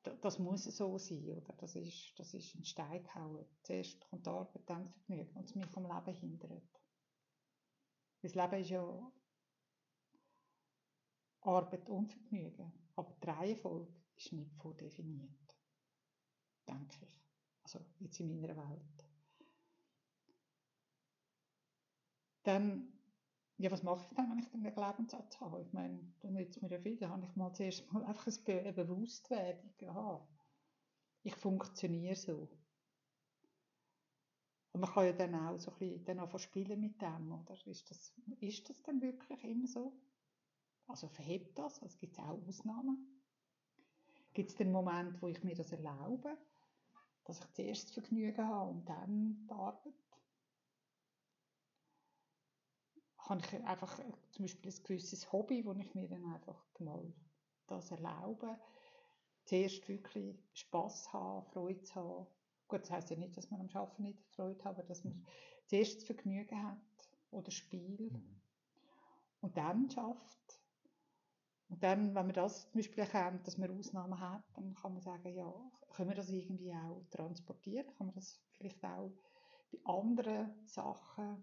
da- 0.02 0.16
das 0.22 0.38
muss 0.40 0.64
so 0.64 0.98
sein, 0.98 1.24
oder? 1.30 1.52
Das 1.58 1.76
ist, 1.76 2.12
das 2.18 2.34
ist 2.34 2.54
ein 2.56 2.64
Stein 2.64 3.02
gehauen. 3.04 3.46
Zuerst 3.62 4.00
kommt 4.10 4.26
die 4.26 4.30
Arbeit, 4.30 4.62
dann 4.68 4.88
Vergnügen 4.88 5.36
und 5.36 5.44
es 5.44 5.54
mich 5.54 5.76
am 5.76 5.84
Leben 5.86 6.18
hindert. 6.18 6.80
Das 8.20 8.34
Leben 8.34 8.60
ist 8.60 8.70
ja 8.70 9.12
Arbeit 11.42 11.88
und 11.88 12.08
Vergnügen. 12.12 12.72
Aber 12.96 13.14
die 13.22 13.28
Reihenfolge 13.28 13.92
ist 14.16 14.32
nicht 14.32 14.54
vordefiniert. 14.56 15.56
Denke 16.66 17.04
ich. 17.04 17.22
Also 17.62 17.80
jetzt 18.00 18.18
in 18.20 18.40
meiner 18.40 18.56
Welt. 18.56 19.04
Dann, 22.42 22.92
ja, 23.58 23.70
was 23.70 23.82
mache 23.82 24.00
ich 24.00 24.16
dann, 24.16 24.30
wenn 24.30 24.38
ich 24.38 24.52
einen 24.52 24.74
Glaubenssatz 24.74 25.38
habe? 25.40 25.62
Ich 25.62 25.72
meine, 25.72 26.00
dann 26.20 26.32
nützt 26.32 26.60
mir 26.60 26.70
ja 26.70 26.80
viel. 26.80 26.96
Dann 26.96 27.10
habe 27.10 27.26
ich 27.26 27.36
mal 27.36 27.52
zuerst 27.52 27.92
mal 27.92 28.04
einfach 28.06 28.32
eine 28.48 28.72
Bewusstwerdung. 28.72 29.88
Aha, 29.88 30.26
ich 31.22 31.36
funktioniere 31.36 32.16
so. 32.16 32.48
Und 34.78 34.82
man 34.82 34.92
kann 34.92 35.06
ja 35.06 35.12
dann 35.12 35.34
auch 35.34 35.58
so 35.58 35.72
ein 35.72 35.78
bisschen 35.78 36.04
dann 36.04 36.20
anfangen 36.20 36.38
spielen 36.38 36.80
mit 36.80 37.02
dem, 37.02 37.32
oder? 37.32 37.56
Ist 37.66 37.90
das, 37.90 38.14
ist 38.38 38.70
das 38.70 38.80
dann 38.84 39.02
wirklich 39.02 39.42
immer 39.42 39.66
so? 39.66 39.92
Also 40.86 41.08
verhebt 41.08 41.58
das? 41.58 41.82
Also 41.82 41.98
gibt 41.98 42.12
es 42.12 42.20
auch 42.20 42.40
Ausnahmen? 42.46 43.20
Gibt 44.34 44.50
es 44.50 44.56
den 44.56 44.70
Moment, 44.70 45.20
wo 45.20 45.26
ich 45.26 45.42
mir 45.42 45.56
das 45.56 45.72
erlaube, 45.72 46.38
dass 47.24 47.40
ich 47.40 47.52
zuerst 47.54 47.86
das 47.88 47.94
Vergnügen 47.94 48.46
habe 48.46 48.70
und 48.70 48.88
dann 48.88 49.48
die 49.48 49.52
Arbeit? 49.52 49.94
Habe 53.18 53.40
ich 53.40 53.64
einfach 53.64 53.98
äh, 53.98 54.12
zum 54.30 54.44
Beispiel 54.44 54.70
ein 54.70 54.82
gewisses 54.84 55.32
Hobby, 55.32 55.64
wo 55.64 55.72
ich 55.72 55.92
mir 55.96 56.06
dann 56.06 56.24
einfach 56.24 56.64
mal 56.78 57.12
das 57.66 57.90
erlaube, 57.90 58.56
zuerst 59.44 59.88
wirklich 59.88 60.38
Spass 60.52 61.12
haben, 61.12 61.44
Freude 61.46 61.82
zu 61.82 61.96
haben. 61.96 62.37
Gut, 62.68 62.82
das 62.82 62.90
heisst 62.90 63.10
ja 63.10 63.16
nicht, 63.16 63.36
dass 63.36 63.50
man 63.50 63.60
am 63.60 63.68
Arbeiten 63.74 64.02
nicht 64.02 64.28
Freude 64.28 64.62
hat, 64.64 64.78
aber 64.78 64.86
dass 64.88 65.02
man 65.04 65.26
zuerst 65.66 65.96
das 65.96 66.04
Vergnügen 66.04 66.62
hat 66.62 66.78
oder 67.30 67.50
Spiel 67.50 68.10
Mhm. 68.10 68.42
und 69.40 69.56
dann 69.56 69.90
schafft. 69.90 70.60
Und 71.70 71.82
dann, 71.82 72.14
wenn 72.14 72.26
man 72.26 72.32
das 72.32 72.70
zum 72.70 72.78
Beispiel 72.78 73.00
erkennt, 73.00 73.46
dass 73.46 73.58
man 73.58 73.70
Ausnahmen 73.78 74.18
hat, 74.20 74.44
dann 74.54 74.74
kann 74.74 74.92
man 74.94 75.02
sagen, 75.02 75.34
ja, 75.34 75.52
können 75.94 76.10
wir 76.10 76.16
das 76.16 76.30
irgendwie 76.30 76.72
auch 76.72 77.04
transportieren? 77.10 77.86
Kann 77.96 78.06
man 78.06 78.14
das 78.14 78.40
vielleicht 78.56 78.82
auch 78.84 79.10
bei 79.70 79.78
anderen 79.84 80.66
Sachen 80.66 81.42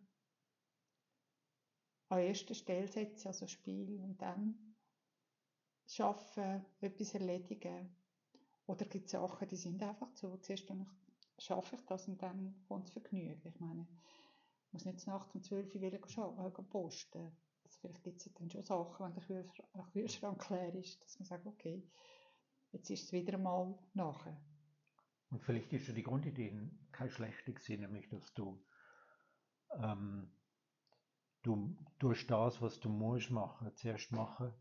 an 2.10 2.20
erster 2.20 2.54
Stelle 2.56 2.88
setzen, 2.88 3.28
also 3.28 3.48
Spiel 3.48 4.00
und 4.00 4.22
dann 4.22 4.76
schaffen, 5.88 6.66
etwas 6.82 7.14
erledigen. 7.14 7.96
Oder 8.68 8.86
gibt 8.86 9.06
es 9.06 9.12
Sachen, 9.12 9.48
die 9.48 9.58
sind 9.58 9.82
einfach 9.84 10.12
so, 10.16 10.38
zuerst 10.38 10.70
dann 10.70 10.90
schaffe 11.38 11.76
ich 11.76 11.86
das 11.86 12.08
und 12.08 12.22
dann 12.22 12.56
kommt 12.68 12.86
das 12.86 12.94
Vergnügen. 12.94 13.42
Ich 13.48 13.60
meine, 13.60 13.88
ich 14.68 14.74
muss 14.74 14.86
nicht 14.86 15.06
nach 15.08 15.34
um 15.34 15.42
12 15.42 15.76
Uhr 15.76 15.82
wieder 15.82 15.98
äh, 15.98 16.64
posten. 16.64 17.32
Also 17.64 17.80
vielleicht 17.80 18.04
gibt 18.04 18.26
es 18.26 18.34
dann 18.34 18.50
schon 18.50 18.64
Sachen, 18.64 19.16
wenn 19.16 19.28
der 19.76 19.84
Kühlschrank 19.92 20.50
leer 20.50 20.74
ist, 20.76 21.04
dass 21.04 21.20
man 21.20 21.26
sagt, 21.26 21.46
okay, 21.46 21.84
jetzt 22.72 22.90
ist 22.90 23.04
es 23.06 23.12
wieder 23.12 23.38
mal 23.38 23.78
nachher. 23.94 24.38
Und 25.30 25.44
vielleicht 25.44 25.74
ist 25.74 25.88
ja 25.88 25.94
die 25.94 26.04
Grundidee 26.04 26.54
keine 26.92 27.10
schlechte 27.10 27.54
gewesen, 27.54 27.82
nämlich 27.82 28.08
dass 28.10 28.34
du, 28.34 28.64
ähm, 29.78 30.32
du 31.42 31.76
durch 32.00 32.28
das, 32.28 32.62
was 32.62 32.80
du 32.80 32.90
musst 32.90 33.32
machen, 33.32 33.76
zuerst 33.76 34.12
machen, 34.12 34.54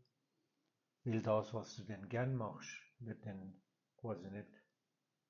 weil 1.03 1.21
das, 1.21 1.53
was 1.53 1.75
du 1.75 1.83
denn 1.83 2.09
gern 2.09 2.35
machst, 2.35 2.81
wird 2.99 3.25
dann 3.25 3.61
quasi 3.97 4.29
nicht, 4.29 4.49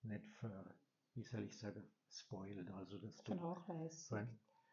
nicht 0.03 0.25
für, 0.35 0.75
wie 1.15 1.23
soll 1.23 1.43
ich 1.43 1.57
sagen, 1.57 1.83
spoiled, 2.09 2.69
also 2.71 2.97
dass 2.97 3.23
du, 3.23 3.33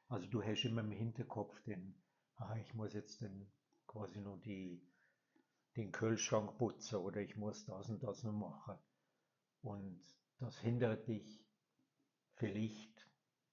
also 0.09 0.27
du 0.27 0.43
hast 0.43 0.65
immer 0.65 0.83
im 0.83 0.91
Hinterkopf 0.91 1.61
den, 1.63 1.95
ah, 2.37 2.57
ich 2.57 2.75
muss 2.75 2.93
jetzt 2.93 3.23
dann 3.23 3.51
quasi 3.87 4.21
nur 4.21 4.39
die, 4.39 4.83
den 5.77 5.93
Kühlschrank 5.93 6.59
putzen 6.59 6.97
oder 6.97 7.21
ich 7.21 7.37
muss 7.37 7.65
das 7.65 7.89
und 7.89 8.03
das 8.03 8.23
noch 8.25 8.33
machen. 8.33 8.79
Und 9.63 10.03
das 10.39 10.59
hindert 10.59 11.07
dich 11.07 11.47
vielleicht, 12.35 13.09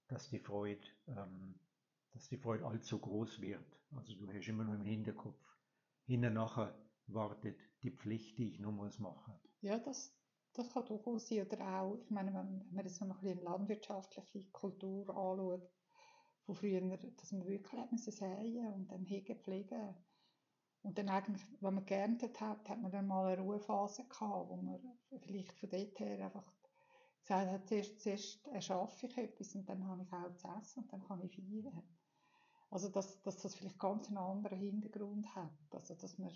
dass 0.08 0.29
die 0.29 0.39
Freude, 0.39 0.86
ähm, 1.08 1.60
dass 2.12 2.27
die 2.27 2.38
Freude 2.38 2.65
allzu 2.65 3.00
groß 3.00 3.39
wird. 3.41 3.79
Also 3.91 4.15
du 4.15 4.27
hast 4.27 4.48
immer 4.48 4.63
nur 4.63 4.75
im 4.75 4.86
Hinterkopf, 4.86 5.39
hinter 6.05 6.31
nachher 6.31 6.75
wartet 7.08 7.60
die 7.84 7.91
Pflicht, 7.91 8.38
die 8.38 8.50
ich 8.50 8.60
nur 8.60 8.72
muss 8.72 9.00
machen. 9.00 9.39
Ja, 9.62 9.77
das, 9.77 10.19
das 10.60 10.74
kann 10.74 10.86
durchaus 10.86 11.28
sein. 11.28 11.46
Oder 11.46 11.82
auch, 11.82 11.98
ich 12.04 12.10
meine, 12.10 12.34
wenn, 12.34 12.66
man 12.72 12.88
so 12.88 13.06
ein 13.06 13.44
landwirtschaftliche 13.44 14.51
Kultur 14.51 15.10
anschaut, 15.10 15.70
von 16.46 16.56
früher, 16.56 16.82
dass 16.98 17.32
man 17.32 17.48
wirklich 17.48 17.80
hat 17.80 17.89
säen 18.00 18.74
und 18.74 18.92
dann 18.92 19.06
hegen, 19.06 19.39
pflegen. 19.39 19.96
Und 20.82 20.98
dann 20.98 21.10
eigentlich, 21.10 21.44
wenn 21.60 21.75
man 21.75 21.86
geerntet 21.86 22.39
hat, 22.39 22.68
hat 22.70 22.82
man 22.82 22.92
dann 22.92 23.08
mal 23.08 23.34
eine 23.34 23.42
Ruhephase 23.42 24.06
gehabt, 24.08 24.50
wo 24.50 24.56
man 24.56 24.80
vielleicht 25.22 25.51
von 25.60 25.70
dort 25.70 26.00
her 26.00 26.25
einfach 26.25 26.51
gesagt 27.22 27.51
hat, 27.51 27.68
zuerst, 27.68 28.01
zuerst 28.01 28.48
erschaffe 28.48 29.06
ich 29.06 29.18
etwas 29.18 29.54
und 29.56 29.68
dann 29.70 29.86
habe 29.88 30.04
ich 30.04 30.13
auch 30.13 30.34
zu 30.36 30.48
essen 30.60 30.84
und 30.84 30.94
dann 30.94 31.04
kann 31.04 31.22
ich 31.22 31.36
feiern. 31.36 31.84
Also, 32.72 32.89
dass, 32.89 33.22
dass 33.24 33.38
das 33.38 33.56
vielleicht 33.56 33.80
ganz 33.80 34.08
einen 34.08 34.18
anderen 34.18 34.58
Hintergrund 34.58 35.36
hat. 35.36 35.51
Also, 35.72 35.96
dass 35.96 36.18
man, 36.18 36.32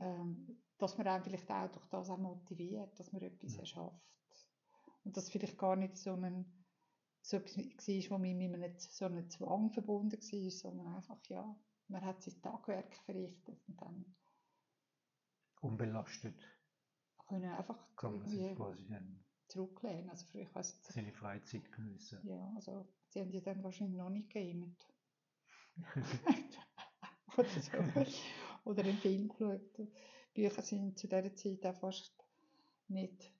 ähm, 0.00 0.62
dass 0.78 0.98
man 0.98 1.06
einem 1.06 1.24
vielleicht 1.24 1.50
auch 1.50 1.70
durch 1.70 1.86
das 1.86 2.10
auch 2.10 2.18
motiviert, 2.18 2.98
dass 2.98 3.12
man 3.12 3.22
etwas 3.22 3.54
ja. 3.54 3.60
erschafft. 3.60 4.02
Und 5.04 5.16
dass 5.16 5.30
vielleicht 5.30 5.58
gar 5.58 5.76
nicht 5.76 5.96
so 5.96 6.12
ein, 6.12 6.64
so 7.22 7.36
etwas 7.36 7.56
war, 7.56 8.10
wo 8.10 8.18
mit 8.18 8.40
einem, 8.40 8.78
so 8.78 9.04
einem 9.04 9.28
Zwang 9.30 9.70
verbunden 9.70 10.20
war, 10.20 10.50
sondern 10.50 10.94
einfach, 10.94 11.18
ja, 11.28 11.56
man 11.88 12.04
hat 12.04 12.22
sein 12.22 12.40
Tagwerk 12.42 12.94
verrichtet 13.04 13.60
und 13.68 13.80
dann 13.80 14.16
unbelastet 15.60 16.36
können 17.32 17.52
einfach 17.52 17.96
kann 17.96 18.18
man 18.18 18.26
sich 18.26 18.54
quasi 18.56 18.86
dann 18.88 19.24
zurücklehnen. 19.48 20.10
Also 20.10 20.26
für 20.26 20.40
ich 20.40 20.54
weiss, 20.54 20.82
Seine 20.82 21.12
Freizeit 21.12 21.70
geniessen. 21.72 22.20
Ja, 22.24 22.52
also 22.54 22.86
sie 23.08 23.20
haben 23.20 23.30
die 23.30 23.42
dann 23.42 23.62
wahrscheinlich 23.62 23.96
noch 23.96 24.10
nicht 24.10 24.30
gegamet. 24.30 24.76
oder, 27.36 27.48
so. 27.48 27.72
Oder 28.64 28.82
einen 28.84 28.98
Film 28.98 29.28
geschaut. 29.28 29.80
Bücher 30.34 30.62
sind 30.62 30.98
zu 30.98 31.08
dieser 31.08 31.34
Zeit 31.34 31.66
auch 31.66 31.78
fast 31.78 32.12
nicht 32.88 33.32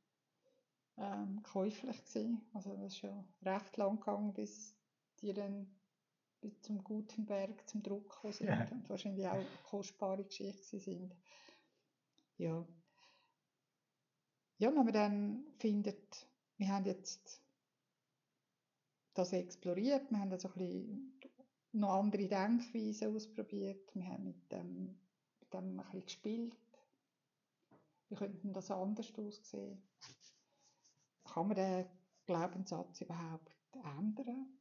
ähm, 0.99 1.43
käuflich 1.43 2.05
gewesen. 2.05 2.43
Also 2.53 2.71
das 2.77 2.93
ist 2.93 2.99
schon 2.99 3.25
recht 3.43 3.77
lang 3.77 3.99
gegangen, 3.99 4.35
bis 4.35 4.77
die 5.21 5.33
dann 5.33 5.75
bis 6.41 6.61
zum 6.61 6.83
Gutenberg 6.83 7.69
zum 7.69 7.83
Druck 7.83 8.11
gekommen 8.11 8.33
sind 8.33 8.49
ja. 8.49 8.69
und 8.71 8.89
wahrscheinlich 8.91 9.27
auch 9.27 9.45
kostbare 9.65 10.25
Geschichten 10.25 10.81
sind. 10.81 11.17
Ja, 12.37 12.67
ja, 14.63 14.69
wenn 14.69 14.85
man 14.85 14.93
dann 14.93 15.45
findet, 15.59 16.29
wir 16.57 16.69
haben 16.69 16.85
jetzt 16.85 17.43
das 19.13 19.33
exploriert, 19.33 20.09
wir 20.09 20.21
haben 20.21 20.31
da 20.31 20.39
so 20.39 20.47
ein 20.51 20.55
bisschen 20.55 21.21
noch 21.73 21.95
andere 21.95 22.29
Denkweisen 22.29 23.13
ausprobiert, 23.13 23.93
wir 23.93 24.07
haben 24.07 24.23
mit 24.23 24.53
dem, 24.53 25.01
mit 25.53 25.63
dem 25.63 25.81
ein 25.81 25.85
bisschen 25.85 26.05
gespielt. 26.05 26.57
Wie 28.09 28.15
könnte 28.15 28.53
das 28.53 28.71
anders 28.71 29.13
aussehen? 29.17 29.83
Kann 31.25 31.49
man 31.49 31.57
den 31.57 31.87
Glaubenssatz 32.27 33.01
überhaupt 33.01 33.57
ändern? 33.73 34.59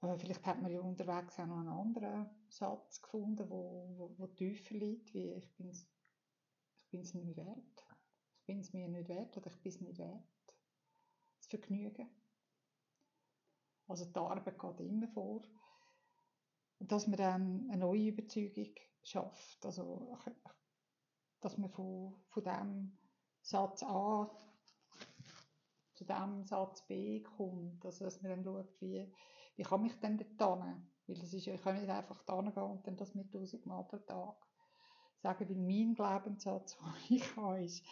Äh, 0.00 0.16
vielleicht 0.18 0.46
hat 0.46 0.62
man 0.62 0.70
ja 0.70 0.80
unterwegs 0.80 1.38
auch 1.38 1.46
noch 1.46 1.58
einen 1.58 1.68
anderen 1.68 2.30
Satz 2.48 3.02
gefunden, 3.02 3.50
wo, 3.50 3.94
wo, 3.96 4.14
wo 4.16 4.26
tiefer 4.28 4.74
liegt, 4.74 5.12
wie 5.12 5.32
ich 5.32 5.56
bin 5.56 5.70
ich 5.70 5.86
bin 6.90 7.02
es 7.02 7.14
nicht 7.14 7.36
wert. 7.36 7.84
Ich 8.40 8.46
bin 8.46 8.60
es 8.60 8.72
mir 8.72 8.88
nicht 8.88 9.08
wert 9.08 9.36
oder 9.36 9.48
ich 9.48 9.60
bin 9.60 9.72
es 9.72 9.80
nicht 9.80 9.98
wert. 9.98 10.56
Das 11.36 11.46
Vergnügen. 11.48 12.08
Also 13.88 14.06
die 14.06 14.18
Arbeit 14.18 14.58
geht 14.58 14.80
immer 14.80 15.08
vor. 15.08 15.42
Dass 16.80 17.06
man 17.06 17.16
dann 17.16 17.68
eine 17.70 17.80
neue 17.80 18.08
Überzeugung 18.08 18.74
schafft. 19.02 19.64
Also, 19.64 20.16
dass 21.40 21.58
man 21.58 21.70
von, 21.70 22.14
von 22.28 22.42
dem 22.44 22.98
Satz 23.42 23.82
A 23.82 24.30
zu 25.94 26.04
dem 26.04 26.44
Satz 26.44 26.86
B 26.86 27.22
kommt. 27.22 27.84
Also, 27.84 28.04
dass 28.04 28.22
man 28.22 28.30
dann 28.30 28.44
schaut, 28.44 28.80
wie, 28.80 29.12
wie 29.56 29.62
kann 29.62 29.84
ich 29.84 29.98
denn 30.00 30.18
dort 30.36 30.64
hin? 30.64 30.90
Weil 31.06 31.16
das 31.16 31.32
ist, 31.32 31.46
ich 31.46 31.62
kann 31.62 31.80
nicht 31.80 31.88
einfach 31.88 32.22
da 32.24 32.40
gehen 32.40 32.62
und 32.62 32.86
dann 32.86 32.96
das 32.96 33.14
mit 33.14 33.26
1000 33.26 33.64
Mal 33.66 33.82
pro 33.84 33.96
Tag 33.98 34.36
sagen, 35.22 35.48
weil 35.48 35.56
mein 35.56 35.94
Glaubenssatz, 35.94 36.76
den 36.76 37.16
ich 37.16 37.36
habe, 37.36 37.64
ist, 37.64 37.84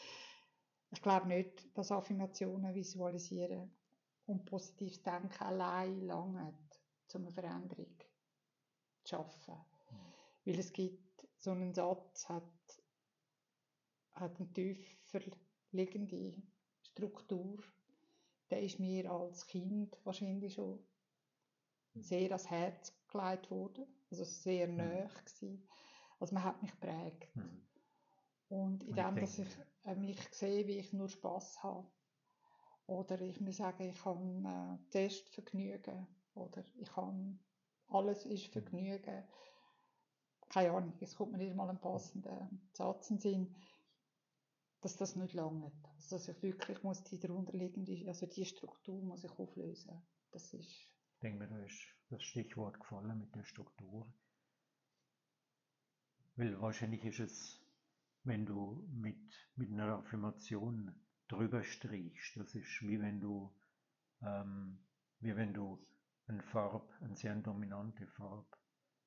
ich 0.91 1.03
glaube 1.03 1.27
nicht, 1.27 1.77
dass 1.77 1.91
Affirmationen 1.91 2.75
visualisieren 2.75 3.75
und 4.27 4.45
positives 4.45 5.03
Denken 5.03 5.43
allein 5.43 6.01
lange 6.03 6.55
um 7.15 7.23
eine 7.23 7.31
Veränderung 7.31 7.97
zu 9.07 9.17
schaffen. 9.17 9.55
Mhm. 9.55 9.97
Weil 10.45 10.59
es 10.59 10.73
gibt, 10.73 11.07
so 11.39 11.51
einen 11.53 11.75
Satz 11.75 12.29
hat, 12.29 12.43
hat 14.15 14.41
eine 14.41 14.53
tiefer 14.53 15.21
liegende 15.71 16.35
Struktur. 16.83 17.63
Der 18.51 18.63
ist 18.63 18.81
mir 18.81 19.11
als 19.11 19.47
Kind 19.47 19.99
wahrscheinlich 20.05 20.55
schon 20.55 20.85
sehr 21.95 22.31
ans 22.31 22.51
Herz 22.51 22.93
gelegt 23.09 23.51
worden, 23.51 23.87
also 24.11 24.25
sehr 24.25 24.69
mhm. 24.69 24.77
nahe 24.77 25.09
gewesen. 25.09 25.69
Also 26.19 26.35
man 26.35 26.45
hat 26.45 26.63
mich 26.63 26.71
geprägt. 26.73 27.37
Mhm. 27.37 27.63
Und 28.49 28.85
in 28.85 28.95
dem, 28.95 29.17
dass 29.17 29.39
ich 29.39 29.49
äh, 29.85 29.95
mich 29.95 30.21
sehe, 30.31 30.67
wie 30.67 30.79
ich 30.79 30.93
nur 30.93 31.09
Spaß 31.09 31.63
habe. 31.63 31.89
Oder 32.87 33.21
ich 33.21 33.41
muss 33.41 33.57
sagen, 33.57 33.83
ich 33.89 34.01
kann 34.01 34.45
äh, 34.45 34.91
Test 34.91 35.29
vergnügen. 35.31 36.07
Oder 36.35 36.65
ich 36.77 36.89
kann, 36.93 37.41
alles 37.89 38.25
ist 38.27 38.53
Vergnügen. 38.53 39.25
Keine 40.49 40.71
Ahnung, 40.71 40.95
es 41.01 41.17
kommt 41.17 41.33
mir 41.33 41.39
nicht 41.39 41.57
mal 41.57 41.69
ein 41.69 41.81
passender 41.81 42.49
Satz 42.73 43.11
in 43.11 43.19
Sinn, 43.19 43.55
dass 44.81 44.97
das 44.97 45.17
nicht 45.17 45.35
lange. 45.35 45.73
Also 45.97 46.17
dass 46.17 46.29
ich 46.29 46.43
wirklich 46.43 46.83
muss 46.83 47.03
die 47.03 47.19
darunterliegende, 47.19 48.07
also 48.07 48.27
die 48.27 48.45
Struktur 48.45 49.03
muss 49.03 49.25
ich 49.25 49.39
auflösen. 49.39 50.01
Das 50.31 50.55
ist... 50.55 50.71
Ich 50.71 51.21
denke 51.21 51.39
mir, 51.39 51.49
da 51.49 51.59
ist 51.65 51.83
das 52.11 52.23
Stichwort 52.23 52.79
gefallen 52.79 53.19
mit 53.19 53.35
der 53.35 53.45
Struktur. 53.45 54.07
Weil 56.37 56.61
wahrscheinlich 56.61 57.05
ist 57.05 57.21
es, 57.21 57.61
wenn 58.23 58.45
du 58.45 58.87
mit, 58.93 59.19
mit 59.57 59.73
einer 59.73 59.99
Affirmation 59.99 60.95
drüber 61.29 61.65
strichst, 61.65 62.37
das 62.37 62.55
ist 62.55 62.83
wie 62.83 63.01
wenn 63.01 63.21
du, 63.21 63.53
ähm, 64.23 64.79
wie 65.21 65.35
wenn 65.35 65.55
du 65.55 65.85
eine 66.29 66.43
Farbe, 66.43 66.89
eine 67.01 67.17
sehr 67.17 67.35
dominante 67.37 68.07
Farbe, 68.07 68.57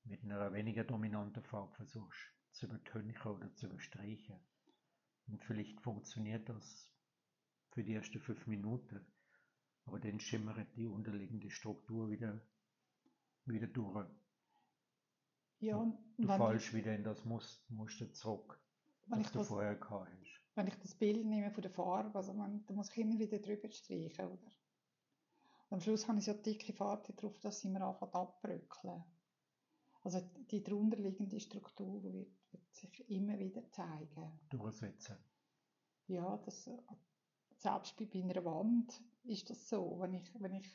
mit 0.03 0.23
einer 0.23 0.51
weniger 0.53 0.83
dominanten 0.83 1.43
Farbe 1.43 1.73
versuchst 1.75 2.33
zu 2.51 2.65
übertönchen 2.65 3.31
oder 3.31 3.53
zu 3.55 3.67
überstreichen. 3.67 4.39
Und 5.27 5.43
vielleicht 5.43 5.79
funktioniert 5.81 6.49
das 6.49 6.89
für 7.71 7.83
die 7.83 7.93
ersten 7.93 8.19
fünf 8.19 8.47
Minuten, 8.47 9.05
aber 9.85 9.99
dann 9.99 10.19
schimmert 10.19 10.75
die 10.75 10.88
unterliegende 10.88 11.49
Struktur 11.49 12.09
wieder, 12.09 12.41
wieder 13.45 13.67
durch. 13.67 14.07
Ja, 15.59 15.85
du 16.17 16.27
fallst 16.27 16.73
wieder 16.73 16.95
in 16.95 17.03
das 17.03 17.25
Muster 17.25 18.11
zurück, 18.13 18.59
was 19.07 19.31
du 19.31 19.39
das, 19.39 19.47
vorher 19.49 19.75
gehabt 19.75 20.09
hast. 20.09 20.41
Wenn 20.55 20.67
ich 20.67 20.75
das 20.75 20.95
Bild 20.95 21.25
nehme 21.25 21.51
von 21.51 21.61
der 21.61 21.71
Farbe, 21.71 22.17
also 22.17 22.33
man, 22.33 22.65
da 22.65 22.73
muss 22.73 22.89
ich 22.89 22.97
immer 22.97 23.19
wieder 23.19 23.39
drüber 23.39 23.69
streichen, 23.69 24.25
oder? 24.25 24.51
Am 25.69 25.81
Schluss 25.81 26.07
habe 26.07 26.19
ich 26.19 26.25
so 26.25 26.33
dicke 26.33 26.73
Fahrt 26.73 27.09
drauf, 27.21 27.39
dass 27.39 27.59
sie 27.59 27.69
mir 27.69 27.81
anfangen 27.81 28.13
abbröckeln. 28.13 29.03
Also 30.03 30.21
die 30.49 30.63
darunterliegende 30.63 31.39
Struktur 31.39 32.01
wird, 32.03 32.31
wird 32.51 32.73
sich 32.73 33.09
immer 33.09 33.38
wieder 33.38 33.69
zeigen. 33.71 34.39
Durchsetzen. 34.49 35.17
Ja, 36.07 36.38
das, 36.38 36.69
selbst 37.57 37.95
bei 37.97 38.07
einer 38.13 38.43
Wand 38.45 39.01
ist 39.23 39.49
das 39.49 39.67
so. 39.69 39.99
Wenn 39.99 40.13
ich, 40.13 40.31
wenn 40.39 40.53
ich, 40.53 40.67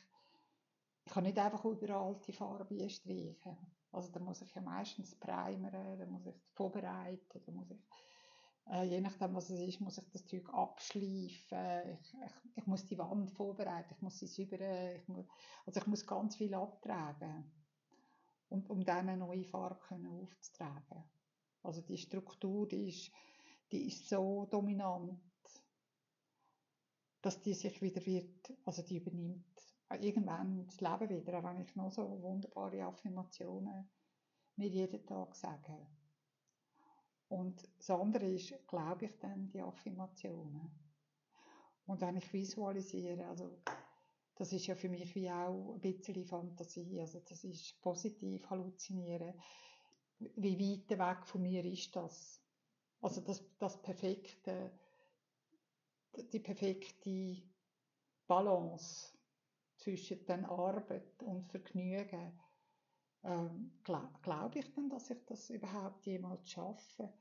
ich 1.05 1.11
kann 1.11 1.23
nicht 1.23 1.37
einfach 1.37 1.65
überall 1.65 2.19
die 2.25 2.33
Farbe 2.33 2.89
streichen. 2.89 3.57
Also 3.91 4.11
da 4.11 4.19
muss 4.19 4.41
ich 4.41 4.53
ja 4.53 4.61
meistens 4.61 5.15
primern, 5.15 5.97
da 5.97 6.05
muss 6.05 6.25
ich 6.25 6.35
vorbereiten, 6.53 7.41
da 7.45 7.51
muss 7.51 7.71
ich, 7.71 7.79
äh, 8.71 8.83
je 8.83 9.01
nachdem 9.01 9.35
was 9.35 9.49
es 9.49 9.59
ist, 9.59 9.81
muss 9.81 9.97
ich 9.97 10.09
das 10.09 10.25
Zeug 10.25 10.49
abschleifen, 10.53 11.99
ich, 11.99 12.13
ich, 12.13 12.57
ich 12.57 12.67
muss 12.67 12.85
die 12.85 12.97
Wand 12.97 13.31
vorbereiten, 13.31 13.93
ich 13.93 14.01
muss 14.01 14.17
sie 14.19 14.27
säubern, 14.27 14.95
ich 14.95 15.07
muss, 15.07 15.25
also 15.65 15.79
ich 15.79 15.87
muss 15.87 16.05
ganz 16.05 16.35
viel 16.35 16.53
abtragen, 16.53 17.51
und, 18.49 18.69
um 18.69 18.83
dann 18.83 19.09
eine 19.09 19.17
neue 19.17 19.43
Farbe 19.43 19.79
können 19.87 20.07
aufzutragen. 20.07 21.03
Also 21.63 21.81
die 21.81 21.97
Struktur, 21.97 22.67
die 22.67 22.89
ist, 22.89 23.11
die 23.71 23.87
ist 23.87 24.07
so 24.07 24.45
dominant, 24.45 25.19
dass 27.21 27.41
die 27.41 27.55
sich 27.55 27.81
wieder 27.81 28.05
wird, 28.05 28.53
also 28.65 28.83
die 28.83 28.97
übernimmt 28.97 29.45
irgendwann 30.01 30.65
das 30.65 30.81
Leben 30.81 31.09
wieder, 31.09 31.39
auch 31.39 31.43
wenn 31.43 31.61
ich 31.61 31.75
noch 31.75 31.91
so 31.91 32.21
wunderbare 32.21 32.83
Affirmationen 32.83 33.89
mir 34.55 34.67
jeden 34.67 35.05
Tag 35.05 35.35
sage. 35.35 35.87
Und 37.29 37.67
das 37.77 37.89
andere 37.89 38.27
ist, 38.27 38.53
glaube 38.67 39.05
ich 39.05 39.17
dann 39.19 39.49
die 39.49 39.61
Affirmationen. 39.61 40.71
Und 41.87 42.01
wenn 42.01 42.17
ich 42.17 42.33
visualisiere, 42.33 43.27
also 43.27 43.61
das 44.35 44.51
ist 44.51 44.67
ja 44.67 44.75
für 44.75 44.89
mich 44.89 45.15
wie 45.15 45.29
auch 45.29 45.73
ein 45.73 45.79
bisschen 45.79 46.25
Fantasie, 46.25 46.99
also 46.99 47.19
das 47.19 47.43
ist 47.43 47.81
positiv 47.81 48.49
halluzinieren. 48.49 49.33
Wie 50.19 50.59
weit 50.59 50.97
weg 50.97 51.25
von 51.25 51.41
mir 51.41 51.63
ist 51.65 51.95
das? 51.95 52.41
Also 53.01 53.21
das, 53.21 53.43
das 53.59 53.81
perfekte, 53.81 54.71
die 56.31 56.39
perfekte 56.39 57.43
Balance 58.27 59.15
zwischen 59.77 60.25
den 60.25 60.45
Arbeit 60.45 61.21
und 61.23 61.47
Vergnügen, 61.47 62.39
ähm, 63.25 63.71
glaube 63.83 64.09
glaub 64.21 64.55
ich 64.55 64.71
denn, 64.73 64.89
dass 64.89 65.09
ich 65.09 65.25
das 65.25 65.49
überhaupt 65.49 66.05
jemals 66.05 66.49
schaffe? 66.49 67.11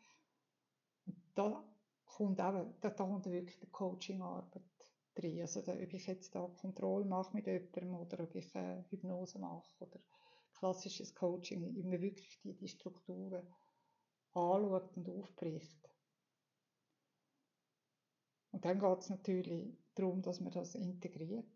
Da 1.34 1.64
kommt 2.04 2.40
auch, 2.40 2.52
da, 2.80 2.90
da 2.90 2.90
kommt 2.90 3.26
wirklich 3.26 3.58
die 3.58 3.70
Coachingarbeit 3.70 4.62
drin. 5.14 5.40
Also 5.40 5.62
da, 5.62 5.72
ob 5.72 5.92
ich 5.92 6.06
jetzt 6.06 6.34
da 6.34 6.46
Kontrolle 6.60 7.04
mache 7.04 7.34
mit 7.34 7.46
jemandem 7.46 7.94
oder 7.94 8.24
ob 8.24 8.34
ich 8.34 8.54
äh, 8.54 8.84
Hypnose 8.90 9.38
mache 9.38 9.68
oder 9.80 9.98
klassisches 10.52 11.14
Coaching, 11.14 11.74
immer 11.74 12.00
wirklich 12.00 12.40
die, 12.40 12.54
die 12.54 12.68
Strukturen 12.68 13.46
anschaut 14.32 14.96
und 14.96 15.08
aufbricht. 15.08 15.90
Und 18.52 18.64
dann 18.64 18.78
geht 18.78 18.98
es 18.98 19.10
natürlich 19.10 19.76
darum, 19.94 20.22
dass 20.22 20.40
man 20.40 20.52
das 20.52 20.74
integriert 20.74 21.53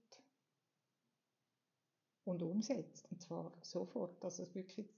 und 2.29 2.43
umsetzt. 2.43 3.11
Und 3.11 3.21
zwar 3.21 3.53
sofort. 3.63 4.25
Also 4.25 4.55
wirklich, 4.55 4.89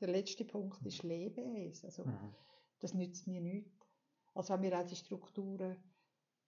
der 0.00 0.08
letzte 0.08 0.44
Punkt 0.44 0.84
ist 0.84 1.02
Leben 1.02 1.56
es. 1.56 1.84
Also, 1.84 2.04
mhm. 2.04 2.34
das 2.80 2.94
nützt 2.94 3.26
mir 3.26 3.40
nichts. 3.40 3.86
Also 4.34 4.54
wenn 4.54 4.62
wir 4.62 4.78
auch 4.78 4.86
die 4.86 4.96
Strukturen 4.96 5.76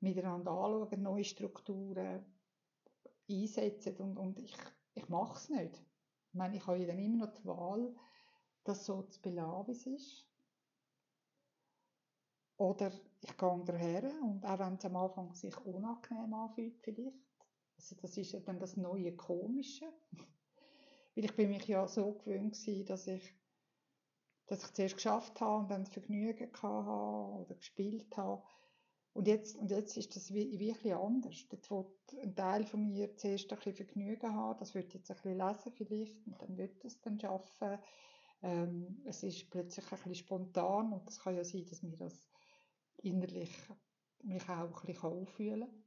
miteinander 0.00 0.50
anschauen, 0.50 1.02
neue 1.02 1.24
Strukturen 1.24 2.24
einsetzen 3.30 3.96
und, 3.96 4.18
und 4.18 4.38
ich, 4.38 4.54
ich 4.94 5.08
mache 5.08 5.36
es 5.36 5.48
nicht. 5.48 5.82
Ich 6.28 6.34
meine, 6.34 6.56
ich 6.56 6.66
habe 6.66 6.78
ja 6.78 6.86
dann 6.86 6.98
immer 6.98 7.26
noch 7.26 7.34
die 7.34 7.44
Wahl, 7.44 7.94
das 8.64 8.84
so 8.84 9.02
zu 9.02 9.20
belassen, 9.20 9.66
wie 9.66 9.72
es 9.72 9.86
ist. 9.86 10.26
Oder 12.56 12.92
ich 13.20 13.36
gehe 13.36 13.62
daher 13.64 14.04
und 14.22 14.44
auch 14.44 14.58
wenn 14.58 14.74
es 14.74 14.84
am 14.84 14.96
Anfang 14.96 15.34
sich 15.34 15.56
unangenehm 15.58 16.32
anfühlt 16.34 16.78
vielleicht, 16.80 17.16
also 17.76 17.96
das 17.96 18.16
ist 18.16 18.32
ja 18.32 18.40
dann 18.40 18.60
das 18.60 18.76
neue 18.76 19.16
Komische. 19.16 19.92
Weil 21.14 21.24
ich 21.24 21.36
bin 21.36 21.50
mich 21.50 21.66
ja 21.66 21.86
so 21.86 22.12
gewöhnt 22.12 22.54
gewesen, 22.54 22.86
dass 22.86 23.06
ich, 23.06 23.34
dass 24.46 24.64
ich 24.64 24.72
zuerst 24.72 24.96
geschafft 24.96 25.40
habe 25.40 25.62
und 25.62 25.70
dann 25.70 25.86
Vergnügen 25.86 26.50
hatte 26.52 27.42
oder 27.42 27.54
gespielt 27.54 28.16
habe. 28.16 28.42
Und 29.14 29.28
jetzt, 29.28 29.56
und 29.56 29.70
jetzt 29.70 29.96
ist 29.98 30.16
das 30.16 30.32
wirklich 30.32 30.94
anders. 30.94 31.46
Dort 31.48 31.70
will 31.70 32.22
ein 32.22 32.34
Teil 32.34 32.64
von 32.64 32.86
mir 32.88 33.14
zuerst 33.16 33.52
ein 33.52 33.56
bisschen 33.58 33.74
Vergnügen 33.74 34.34
haben, 34.34 34.58
das 34.58 34.74
wird 34.74 34.94
jetzt 34.94 35.10
ein 35.10 35.16
bisschen 35.16 35.38
lesen 35.38 35.72
vielleicht 35.72 36.26
und 36.26 36.40
dann 36.40 36.56
wird 36.56 36.84
es 36.84 37.00
dann 37.02 37.20
schaffen. 37.20 37.78
Ähm, 38.42 39.02
es 39.04 39.22
ist 39.22 39.50
plötzlich 39.50 39.84
ein 39.84 39.98
bisschen 39.98 40.14
spontan 40.14 40.92
und 40.92 41.08
es 41.08 41.20
kann 41.20 41.36
ja 41.36 41.44
sein, 41.44 41.66
dass 41.66 41.82
mir 41.82 41.96
das 41.96 42.30
innerlich 42.96 43.52
mich 44.22 44.48
auch 44.48 44.80
ein 44.82 44.86
bisschen 44.86 45.10
auffühlen 45.10 45.68
kann. 45.68 45.81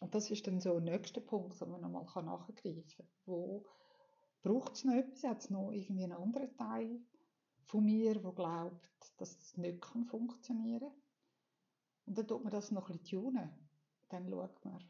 Und 0.00 0.14
das 0.14 0.30
ist 0.30 0.46
dann 0.46 0.60
so 0.60 0.76
ein 0.76 0.84
nächster 0.84 1.20
Punkt, 1.20 1.60
wo 1.60 1.66
man 1.66 1.80
nochmal 1.80 2.24
nachgreifen 2.24 2.84
kann. 2.96 3.06
Wo 3.24 3.64
braucht 4.42 4.74
es 4.74 4.84
noch 4.84 4.94
etwas? 4.94 5.22
Hat 5.22 5.40
es 5.40 5.50
noch 5.50 5.70
irgendwie 5.70 6.04
einen 6.04 6.12
anderen 6.12 6.56
Teil 6.56 7.00
von 7.64 7.84
mir, 7.84 8.20
der 8.20 8.32
glaubt, 8.32 8.88
dass 9.18 9.38
es 9.38 9.56
nicht 9.56 9.80
kann 9.80 10.04
funktionieren 10.04 10.90
kann? 10.90 11.02
Und 12.06 12.18
dann 12.18 12.26
tut 12.26 12.42
man 12.42 12.52
das 12.52 12.70
noch 12.70 12.90
ein 12.90 12.98
bisschen 12.98 13.22
tunen. 13.22 13.50
Dann 14.08 14.28
schaut 14.28 14.64
man, 14.64 14.84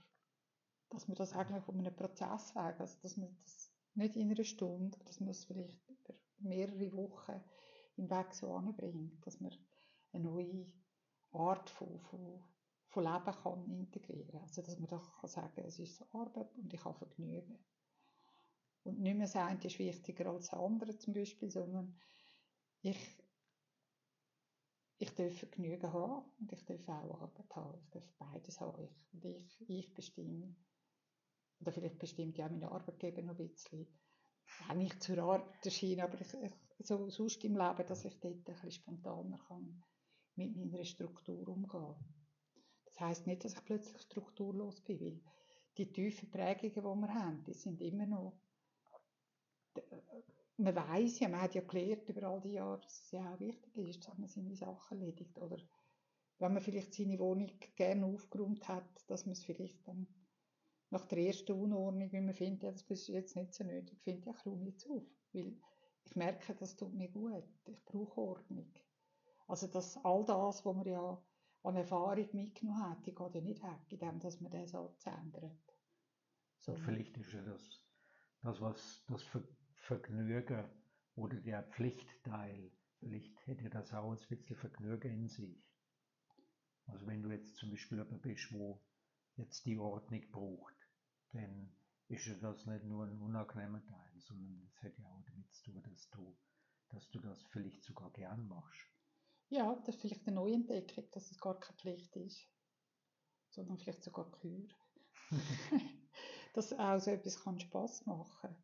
dass 0.88 1.08
man 1.08 1.14
das 1.16 1.34
eigentlich 1.34 1.68
um 1.68 1.78
einen 1.78 1.94
Prozess 1.94 2.54
wägt, 2.54 2.80
also 2.80 2.98
dass 3.02 3.16
man 3.16 3.36
das 3.42 3.70
nicht 3.94 4.16
in 4.16 4.30
einer 4.30 4.44
Stunde, 4.44 4.98
dass 5.04 5.20
man 5.20 5.30
es 5.30 5.44
vielleicht 5.44 5.78
über 5.88 6.14
mehrere 6.38 6.92
Wochen 6.92 7.40
im 7.96 8.10
Weg 8.10 8.34
so 8.34 8.54
anbringt, 8.54 9.24
dass 9.26 9.40
man 9.40 9.54
eine 10.12 10.24
neue 10.24 10.66
Art 11.32 11.70
von, 11.70 12.00
von 12.00 12.42
von 12.92 13.04
Leben 13.04 13.24
kann 13.42 13.70
integrieren 13.70 14.40
Also, 14.40 14.60
dass 14.60 14.78
man 14.78 14.88
doch 14.88 15.18
kann 15.18 15.30
sagen 15.30 15.64
es 15.64 15.78
ist 15.78 16.02
Arbeit 16.14 16.54
und 16.56 16.72
ich 16.72 16.84
habe 16.84 16.98
Vergnügen. 16.98 17.58
Und 18.84 19.00
nicht 19.00 19.16
mehr 19.16 19.26
sein, 19.26 19.58
ist 19.60 19.78
wichtiger 19.78 20.26
als 20.26 20.50
das 20.50 20.60
andere 20.60 20.98
zum 20.98 21.14
Beispiel, 21.14 21.50
sondern 21.50 21.98
ich, 22.82 22.98
ich 24.98 25.14
darf 25.14 25.38
Vergnügen 25.38 25.90
haben 25.90 26.30
und 26.38 26.52
ich 26.52 26.64
darf 26.66 26.86
auch 26.88 27.22
Arbeit 27.22 27.56
haben. 27.56 27.80
Ich 27.82 27.90
darf 27.90 28.12
beides 28.18 28.60
haben. 28.60 28.82
Ich, 28.84 29.14
und 29.14 29.24
ich, 29.24 29.70
ich 29.70 29.94
bestimme, 29.94 30.54
oder 31.60 31.72
vielleicht 31.72 31.98
bestimmt 31.98 32.36
ja 32.36 32.48
meine 32.48 32.70
Arbeitgeber 32.70 33.22
noch 33.22 33.38
ein 33.38 33.48
bisschen, 33.48 33.86
auch 34.68 34.74
nicht 34.74 35.02
zur 35.02 35.18
Arbeit 35.18 35.64
erscheinen, 35.64 36.00
aber 36.00 36.20
ich, 36.20 36.34
ich, 36.34 36.86
so 36.86 37.08
sonst 37.08 37.42
im 37.44 37.56
Leben, 37.56 37.86
dass 37.86 38.04
ich 38.04 38.20
dort 38.20 38.34
ein 38.34 38.42
bisschen 38.44 38.72
spontaner 38.72 39.38
kann 39.48 39.82
mit 40.34 40.54
meiner 40.56 40.84
Struktur 40.84 41.48
umgehen 41.48 41.94
das 42.92 43.00
heißt 43.00 43.26
nicht, 43.26 43.44
dass 43.44 43.54
ich 43.54 43.64
plötzlich 43.64 44.02
strukturlos 44.02 44.80
bin, 44.82 45.00
weil 45.00 45.20
die 45.78 45.90
tiefen 45.90 46.30
Prägungen, 46.30 46.74
die 46.74 47.06
wir 47.06 47.14
haben, 47.14 47.42
die 47.44 47.54
sind 47.54 47.80
immer 47.80 48.06
noch, 48.06 48.38
man 50.58 50.76
weiß 50.76 51.20
ja, 51.20 51.28
man 51.28 51.40
hat 51.40 51.54
ja 51.54 51.62
gelernt 51.62 52.08
über 52.08 52.28
all 52.28 52.40
die 52.40 52.52
Jahre, 52.52 52.80
dass 52.80 53.04
es 53.04 53.10
ja 53.10 53.32
auch 53.32 53.40
wichtig 53.40 53.76
ist, 53.76 54.06
dass 54.06 54.18
man 54.18 54.28
seine 54.28 54.54
Sachen 54.54 55.00
erledigt, 55.00 55.38
oder 55.38 55.56
wenn 56.38 56.52
man 56.52 56.62
vielleicht 56.62 56.92
seine 56.92 57.18
Wohnung 57.18 57.50
gerne 57.74 58.04
aufgeräumt 58.04 58.68
hat, 58.68 59.08
dass 59.08 59.24
man 59.24 59.32
es 59.32 59.44
vielleicht 59.44 59.86
dann 59.88 60.06
nach 60.90 61.06
der 61.06 61.18
ersten 61.18 61.52
Unordnung, 61.52 62.12
wenn 62.12 62.26
man 62.26 62.34
findet, 62.34 62.64
das 62.64 62.82
ist 62.82 63.08
jetzt 63.08 63.34
nicht 63.34 63.54
so 63.54 63.64
nötig, 63.64 63.98
findet, 64.02 64.26
ja, 64.26 64.32
ich 64.32 64.44
räume 64.44 64.68
jetzt 64.68 64.86
auf, 64.90 65.06
weil 65.32 65.56
ich 66.04 66.16
merke, 66.16 66.54
das 66.54 66.76
tut 66.76 66.92
mir 66.92 67.08
gut, 67.08 67.44
ich 67.64 67.82
brauche 67.86 68.20
Ordnung. 68.20 68.70
Also 69.46 69.66
dass 69.68 69.96
all 70.04 70.24
das, 70.24 70.64
was 70.66 70.76
man 70.76 70.86
ja 70.86 71.22
an 71.62 71.76
Erfahrung 71.76 72.28
mitgenommen 72.32 72.90
hat, 72.90 73.06
die 73.06 73.14
geht 73.14 73.34
ja 73.34 73.40
nicht 73.40 73.62
weg, 73.62 73.80
indem 73.88 74.18
dass 74.20 74.40
man 74.40 74.50
den 74.50 74.66
Satz 74.66 75.06
ändert. 75.06 75.76
So. 76.58 76.74
vielleicht 76.76 77.16
ist 77.18 77.32
ja 77.32 77.42
das, 77.42 77.82
das 78.42 78.60
was 78.60 79.04
das 79.08 79.24
Vergnügen 79.74 80.64
oder 81.14 81.40
der 81.40 81.62
Pflichtteil, 81.64 82.70
vielleicht 82.98 83.46
hätte 83.46 83.68
das 83.68 83.92
auch 83.92 84.12
ein 84.12 84.18
bisschen 84.28 84.56
Vergnügen 84.56 85.12
in 85.12 85.28
sich. 85.28 85.62
Also 86.86 87.06
wenn 87.06 87.22
du 87.22 87.30
jetzt 87.30 87.56
zum 87.56 87.70
Beispiel 87.70 87.98
jemand 87.98 88.22
bist, 88.22 88.52
wo 88.52 88.82
jetzt 89.36 89.64
die 89.64 89.78
Ordnung 89.78 90.22
braucht, 90.30 90.76
dann 91.32 91.72
ist 92.08 92.26
ja 92.26 92.34
das 92.34 92.66
nicht 92.66 92.84
nur 92.84 93.06
ein 93.06 93.20
unangenehmer 93.20 93.84
Teil, 93.84 94.20
sondern 94.20 94.62
es 94.66 94.82
hat 94.82 94.98
ja 94.98 95.06
auch 95.06 95.22
damit 95.24 95.50
zu 95.52 95.64
tun, 95.64 95.82
dass 95.82 96.10
du, 96.10 96.36
dass 96.90 97.10
du 97.10 97.20
das 97.20 97.42
vielleicht 97.46 97.82
sogar 97.84 98.10
gern 98.12 98.46
machst. 98.46 98.91
Ja, 99.52 99.74
das 99.84 99.96
ist 99.96 100.00
vielleicht 100.00 100.26
eine 100.26 100.36
neue 100.36 100.54
Entdeckung, 100.54 101.04
dass 101.10 101.30
es 101.30 101.38
gar 101.38 101.60
keine 101.60 101.76
Pflicht 101.76 102.16
ist, 102.16 102.48
sondern 103.50 103.76
vielleicht 103.76 104.02
sogar 104.02 104.30
Kür. 104.30 104.66
dass 106.54 106.72
auch 106.72 106.98
so 106.98 107.10
etwas 107.10 107.38
kann 107.42 107.60
Spass 107.60 108.06
machen 108.06 108.56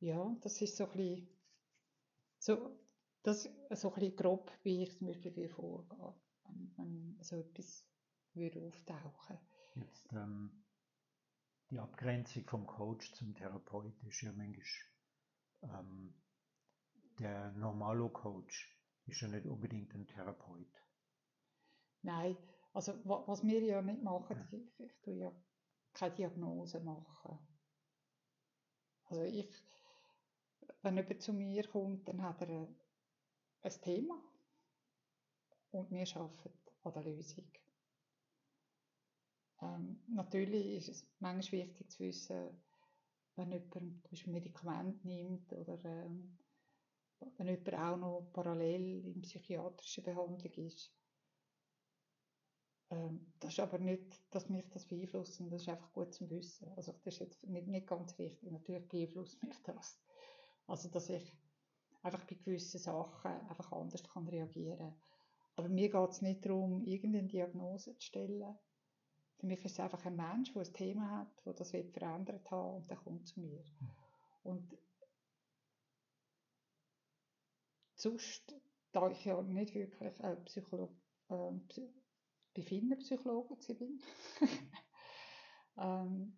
Ja, 0.00 0.36
das 0.40 0.60
ist 0.60 0.76
so 0.76 0.86
ein 0.86 0.96
bisschen, 0.96 1.28
so, 2.40 2.76
das 3.22 3.48
so 3.70 3.88
ein 3.90 4.00
bisschen 4.00 4.16
grob, 4.16 4.50
wie 4.64 4.82
ich 4.82 4.98
zum 4.98 5.06
Beispiel 5.06 5.48
vorgehe, 5.48 6.14
wenn, 6.46 6.74
wenn 6.76 7.18
so 7.22 7.36
etwas 7.36 7.86
würde 8.32 8.66
auftauchen 8.66 9.38
Jetzt 9.76 10.12
ähm, 10.12 10.64
die 11.70 11.78
Abgrenzung 11.78 12.44
vom 12.48 12.66
Coach 12.66 13.12
zum 13.14 13.32
Therapeut 13.32 13.94
ist 14.02 14.22
ja 14.22 14.32
manchmal 14.32 14.64
ähm, 15.62 16.23
der 17.18 17.52
Normalo-Coach 17.52 18.74
ist 19.06 19.20
ja 19.20 19.28
nicht 19.28 19.46
unbedingt 19.46 19.94
ein 19.94 20.06
Therapeut. 20.06 20.72
Nein, 22.02 22.36
also 22.72 22.92
was 23.04 23.42
wir 23.44 23.62
ja 23.62 23.80
nicht 23.82 24.02
machen, 24.02 24.48
ich, 24.50 24.80
ich 24.80 25.00
tue 25.02 25.14
ja 25.14 25.32
keine 25.92 26.14
Diagnose 26.14 26.80
machen. 26.80 27.38
Also 29.06 29.22
ich, 29.22 29.48
wenn 30.82 30.96
jemand 30.96 31.22
zu 31.22 31.32
mir 31.32 31.66
kommt, 31.68 32.08
dann 32.08 32.22
hat 32.22 32.42
er 32.42 32.68
ein 33.62 33.80
Thema 33.82 34.20
und 35.70 35.90
wir 35.90 36.16
arbeiten 36.16 36.52
an 36.82 36.92
der 36.92 37.02
Lösung. 37.04 37.50
Ähm, 39.62 40.02
natürlich 40.08 40.76
ist 40.76 40.88
es 40.88 41.06
manchmal 41.20 41.62
wichtig 41.62 41.90
zu 41.90 42.00
wissen, 42.00 42.62
wenn 43.36 43.52
jemand 43.52 43.72
zum 43.72 44.10
Beispiel 44.10 44.32
Medikament 44.32 45.04
nimmt 45.04 45.52
oder 45.52 45.82
ähm, 45.84 46.38
wenn 47.36 47.48
jemand 47.48 47.74
auch 47.74 47.96
noch 47.96 48.30
parallel 48.32 49.06
in 49.06 49.22
psychiatrischer 49.22 50.02
Behandlung 50.02 50.52
ist. 50.52 50.92
Ähm, 52.90 53.32
das 53.40 53.52
ist 53.52 53.60
aber 53.60 53.78
nicht, 53.78 54.22
dass 54.30 54.48
mich 54.48 54.68
das 54.70 54.86
beeinflusst, 54.86 55.40
das 55.40 55.62
ist 55.62 55.68
einfach 55.68 55.92
gut 55.92 56.12
zu 56.12 56.28
wissen. 56.30 56.68
Also 56.76 56.92
das 56.92 57.14
ist 57.14 57.20
jetzt 57.20 57.46
nicht, 57.46 57.66
nicht 57.66 57.86
ganz 57.86 58.18
richtig, 58.18 58.50
natürlich 58.50 58.88
beeinflusst 58.88 59.42
mich 59.42 59.62
das. 59.62 59.98
Also 60.66 60.88
dass 60.88 61.08
ich 61.08 61.36
einfach 62.02 62.24
bei 62.24 62.36
gewissen 62.36 62.78
Sachen 62.78 63.30
einfach 63.30 63.72
anders 63.72 64.02
kann 64.04 64.28
reagieren 64.28 64.78
kann. 64.78 64.94
Aber 65.56 65.68
mir 65.68 65.88
geht 65.88 66.10
es 66.10 66.22
nicht 66.22 66.44
darum, 66.44 66.82
irgendeine 66.84 67.28
Diagnose 67.28 67.96
zu 67.96 68.06
stellen. 68.06 68.58
Für 69.36 69.46
mich 69.46 69.64
ist 69.64 69.72
es 69.72 69.80
einfach 69.80 70.04
ein 70.04 70.16
Mensch, 70.16 70.52
der 70.52 70.62
ein 70.62 70.72
Thema 70.72 71.18
hat, 71.18 71.46
der 71.46 71.54
das 71.54 71.70
verändert 71.70 72.50
hat 72.50 72.74
und 72.74 72.90
der 72.90 72.96
kommt 72.96 73.26
zu 73.26 73.40
mir. 73.40 73.62
Mhm. 73.80 73.90
Und 74.42 74.78
sonst, 78.04 78.54
da 78.92 79.08
ich 79.10 79.24
ja 79.24 79.40
nicht 79.42 79.74
wirklich 79.74 80.20
äh, 80.20 80.36
Psycholog, 80.44 80.92
äh, 81.30 81.50
bei 82.54 82.62
vielen 82.62 82.96
Psychologen 82.98 83.56
bin, 83.78 84.00
ähm, 85.78 86.36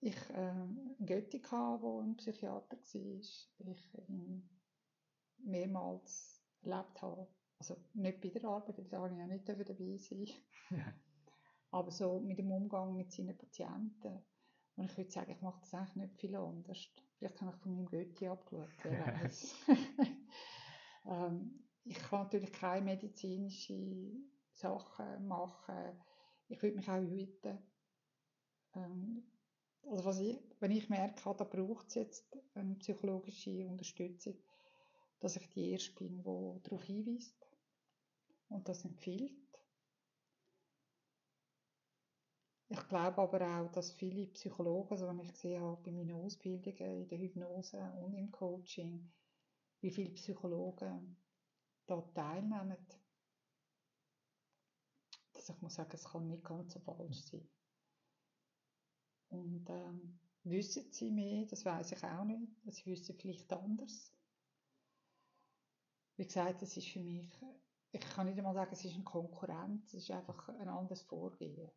ich 0.00 0.16
äh, 0.30 0.34
einen 0.34 0.96
Götti 1.06 1.40
hatte, 1.40 1.82
der 1.82 2.02
ein 2.02 2.16
Psychiater 2.16 2.76
war, 2.76 3.72
ich 3.72 4.08
ihn 4.08 4.48
mehrmals 5.38 6.42
erlebt 6.62 7.00
habe. 7.00 7.28
Also 7.58 7.76
nicht 7.94 8.20
bei 8.20 8.28
der 8.30 8.44
Arbeit, 8.44 8.78
da 8.78 8.82
darf 8.82 9.12
ich 9.12 9.18
ja 9.18 9.26
nicht 9.26 9.48
dabei 9.48 9.96
sein. 9.98 10.26
Ja. 10.70 10.92
Aber 11.70 11.90
so 11.90 12.20
mit 12.20 12.38
dem 12.38 12.50
Umgang 12.50 12.96
mit 12.96 13.12
seinen 13.12 13.38
Patienten. 13.38 14.22
Und 14.74 14.90
ich 14.90 14.96
würde 14.96 15.10
sagen, 15.10 15.30
ich 15.30 15.40
mache 15.40 15.60
das 15.60 15.72
eigentlich 15.72 15.94
nicht 15.94 16.20
viel 16.20 16.34
anders. 16.34 16.90
Vielleicht 17.22 17.40
habe 17.40 17.52
ich 17.54 17.62
von 17.62 17.76
meinem 17.76 17.86
Götti 17.86 18.26
abgeschaut, 18.26 18.68
wer 18.82 19.06
weiß. 19.06 19.54
ähm, 21.06 21.64
ich 21.84 21.96
kann 21.96 22.24
natürlich 22.24 22.52
keine 22.52 22.84
medizinischen 22.84 24.28
Sachen 24.50 25.28
machen. 25.28 26.02
Ich 26.48 26.60
würde 26.60 26.74
mich 26.74 26.90
auch 26.90 27.00
hüten. 27.00 27.58
Ähm, 28.74 29.22
also 29.84 30.04
was 30.04 30.18
ich, 30.18 30.36
wenn 30.58 30.72
ich 30.72 30.88
merke, 30.88 31.22
da 31.22 31.44
braucht 31.44 31.86
es 31.90 31.94
jetzt 31.94 32.36
eine 32.54 32.74
psychologische 32.74 33.68
Unterstützung, 33.68 34.34
dass 35.20 35.36
ich 35.36 35.48
die 35.50 35.70
Erste 35.70 35.94
bin, 35.94 36.24
die 36.24 36.62
darauf 36.64 36.82
hinweist 36.82 37.36
und 38.48 38.68
das 38.68 38.84
empfiehlt. 38.84 39.41
Ich 42.72 42.88
glaube 42.88 43.20
aber 43.20 43.60
auch, 43.60 43.70
dass 43.70 43.92
viele 43.92 44.26
Psychologen, 44.28 44.92
also 44.92 45.06
wenn 45.06 45.20
ich 45.20 45.30
gesehen 45.30 45.62
habe 45.62 45.82
bei 45.82 45.92
meinen 45.92 46.12
Ausbildungen 46.12 47.02
in 47.02 47.06
der 47.06 47.18
Hypnose 47.18 47.78
und 48.02 48.14
im 48.14 48.32
Coaching, 48.32 49.12
wie 49.82 49.90
viele 49.90 50.14
Psychologen 50.14 51.18
da 51.86 52.00
teilnehmen, 52.14 52.78
dass 55.34 55.50
ich 55.50 55.60
muss 55.60 55.74
sagen, 55.74 55.90
es 55.92 56.04
kann 56.04 56.26
nicht 56.28 56.44
ganz 56.44 56.72
so 56.72 56.80
falsch 56.80 57.20
sein. 57.20 57.46
Und 59.28 59.68
ähm, 59.68 60.18
wissen 60.44 60.90
sie 60.90 61.10
mehr, 61.10 61.44
das 61.44 61.66
weiß 61.66 61.92
ich 61.92 62.02
auch 62.02 62.24
nicht. 62.24 62.56
Sie 62.70 62.86
wissen 62.86 63.14
vielleicht 63.16 63.52
anders. 63.52 64.14
Wie 66.16 66.24
gesagt, 66.24 66.62
es 66.62 66.74
ist 66.78 66.88
für 66.88 67.00
mich, 67.00 67.30
ich 67.90 68.00
kann 68.00 68.28
nicht 68.28 68.38
einmal 68.38 68.54
sagen, 68.54 68.72
es 68.72 68.82
ist 68.86 68.94
ein 68.94 69.04
Konkurrent, 69.04 69.84
es 69.88 69.92
ist 69.92 70.10
einfach 70.10 70.48
ein 70.48 70.68
anderes 70.68 71.02
Vorgehen. 71.02 71.70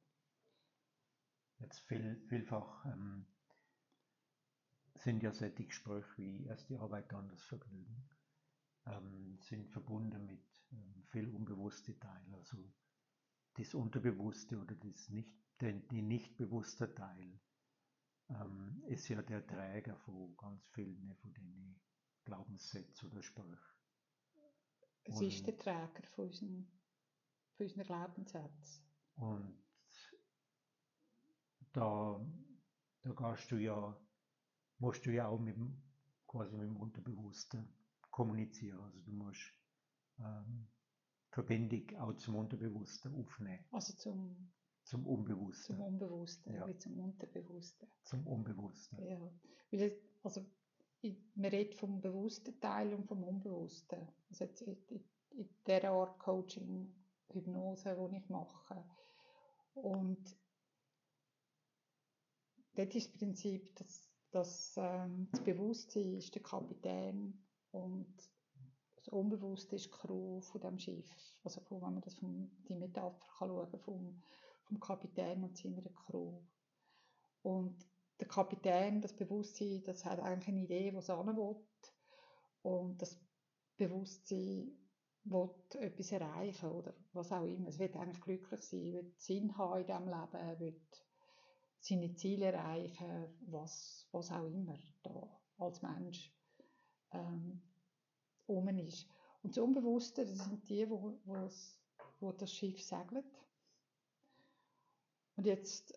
Jetzt 1.59 1.79
viel, 1.87 2.21
vielfach 2.27 2.85
ähm, 2.85 3.25
sind 4.95 5.23
ja 5.23 5.31
solche 5.31 5.65
Gespräche 5.65 6.17
wie 6.17 6.45
erst 6.45 6.69
die 6.69 6.77
Arbeit, 6.77 7.11
dann 7.11 7.29
das 7.29 7.43
Vergnügen, 7.43 8.09
ähm, 8.85 9.37
sind 9.41 9.69
verbunden 9.69 10.25
mit 10.25 10.43
ähm, 10.71 11.03
viel 11.11 11.29
unbewussten 11.29 11.99
Teilen. 11.99 12.33
Also 12.35 12.57
das 13.57 13.73
Unterbewusste 13.73 14.59
oder 14.59 14.75
das 14.75 15.09
nicht, 15.09 15.31
der, 15.61 15.73
die 15.73 16.01
nicht 16.01 16.37
bewusste 16.37 16.93
Teil 16.93 17.39
ähm, 18.29 18.83
ist 18.87 19.07
ja 19.07 19.21
der 19.21 19.45
Träger 19.45 19.95
von 19.97 20.35
ganz 20.37 20.65
vielen 20.69 21.15
von 21.21 21.33
den 21.33 21.79
Glaubenssätzen 22.23 23.11
oder 23.11 23.21
Sprüchen. 23.21 23.75
Es 25.03 25.17
und, 25.17 25.27
ist 25.27 25.45
der 25.45 25.57
Träger 25.57 26.03
von 26.07 26.25
unseren, 26.25 26.67
von 27.55 27.65
unseren 27.67 27.83
Glaubenssätzen. 27.83 28.83
Und 29.15 29.64
da, 31.75 32.25
da 33.01 33.11
gehst 33.11 33.51
du 33.51 33.57
ja, 33.57 33.97
musst 34.79 35.05
du 35.05 35.11
ja 35.11 35.27
auch 35.27 35.39
mit 35.39 35.55
dem, 35.55 35.81
quasi 36.27 36.55
mit 36.55 36.67
dem 36.67 36.77
Unterbewussten 36.77 37.67
kommunizieren. 38.11 38.79
Also 38.79 38.99
du 39.01 39.11
musst 39.11 39.53
ähm, 40.19 40.67
Verbindung 41.31 41.99
auch 41.99 42.13
zum 42.15 42.35
Unterbewussten 42.35 43.13
aufnehmen. 43.15 43.65
Also 43.71 43.93
zum, 43.93 44.51
zum 44.83 45.05
Unbewussten. 45.05 45.75
Zum 45.75 45.85
Unbewussten, 45.85 46.53
ja. 46.53 46.67
wie 46.67 46.77
zum 46.77 46.97
Unterbewussten. 46.99 47.89
Zum 48.03 48.25
Unbewussten. 48.25 49.05
Ja. 49.05 49.19
Weil, 49.71 49.99
also, 50.23 50.45
man 51.35 51.51
redet 51.51 51.75
vom 51.75 52.01
bewussten 52.01 52.59
Teil 52.61 52.93
und 52.93 53.05
vom 53.05 53.23
Unbewussten. 53.23 54.07
Also 54.29 54.45
jetzt 54.45 54.61
in, 54.61 54.77
in, 54.87 55.03
in 55.31 55.49
der 55.67 55.91
Art 55.91 56.17
Coaching, 56.19 56.95
Hypnose, 57.29 57.95
die 58.11 58.17
ich 58.17 58.29
mache. 58.29 58.83
Und 59.73 60.37
dort 62.75 62.95
ist 62.95 63.07
das 63.07 63.17
Prinzip, 63.17 63.75
dass, 63.75 64.09
dass 64.31 64.75
ähm, 64.77 65.27
das 65.31 65.43
Bewusstsein 65.43 66.15
ist 66.15 66.35
der 66.35 66.43
Kapitän 66.43 67.41
und 67.71 68.13
das 68.95 69.07
Unbewusste 69.09 69.75
ist 69.75 69.85
die 69.85 69.91
Crew 69.91 70.41
von 70.41 70.61
dem 70.61 70.79
Schiff. 70.79 71.09
Also 71.43 71.61
wenn 71.69 71.79
man 71.79 72.01
das 72.01 72.15
vom, 72.15 72.51
die 72.67 72.75
Metapher 72.75 73.27
kann 73.37 73.49
schauen 73.49 73.79
vom, 73.79 74.23
vom 74.63 74.79
Kapitän 74.79 75.43
und 75.43 75.55
seiner 75.55 75.81
Crew. 76.07 76.41
Und 77.43 77.85
der 78.19 78.27
Kapitän, 78.27 79.01
das 79.01 79.13
Bewusstsein, 79.13 79.83
das 79.83 80.05
hat 80.05 80.19
eigentlich 80.19 80.47
eine 80.47 80.63
Idee, 80.63 80.93
wo 80.93 80.99
es 80.99 81.09
will. 81.09 81.55
Und 82.63 83.01
das 83.01 83.19
Bewusstsein 83.77 84.71
will 85.25 85.49
etwas 85.79 86.11
erreichen 86.11 86.71
oder 86.71 86.93
was 87.13 87.31
auch 87.31 87.45
immer. 87.45 87.67
Es 87.67 87.79
wird 87.79 87.95
eigentlich 87.95 88.21
glücklich 88.21 88.61
sein, 88.61 88.93
will 88.93 89.13
Sinn 89.17 89.55
haben 89.57 89.81
in 89.81 89.85
diesem 89.85 90.07
Leben, 90.07 90.59
will 90.59 90.81
seine 91.85 92.15
Ziele 92.15 92.47
erreichen, 92.47 93.27
was, 93.41 94.07
was 94.11 94.31
auch 94.31 94.47
immer 94.47 94.77
da 95.03 95.39
als 95.59 95.83
Mensch 95.83 96.33
ähm, 97.11 97.61
um 98.47 98.67
ist. 98.69 99.07
Und 99.43 99.55
das 99.55 99.63
Unbewusste, 99.63 100.25
das 100.25 100.39
sind 100.39 100.67
die, 100.67 100.89
wo, 100.89 101.19
wo 102.19 102.31
das 102.31 102.51
Schiff 102.51 102.81
segelt. 102.81 103.25
Und 105.35 105.45
jetzt, 105.45 105.93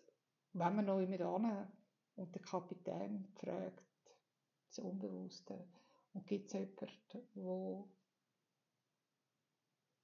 wenn 0.53 0.75
man 0.75 0.85
noch 0.85 0.99
immer 0.99 1.21
an 1.21 1.71
und 2.15 2.35
der 2.35 2.41
Kapitän 2.43 3.25
fragt, 3.33 3.83
das 4.67 4.79
Unbewusste, 4.79 5.67
und 6.13 6.27
gibt 6.27 6.47
es 6.47 6.53
jemanden, 6.53 7.27
wo, 7.33 7.89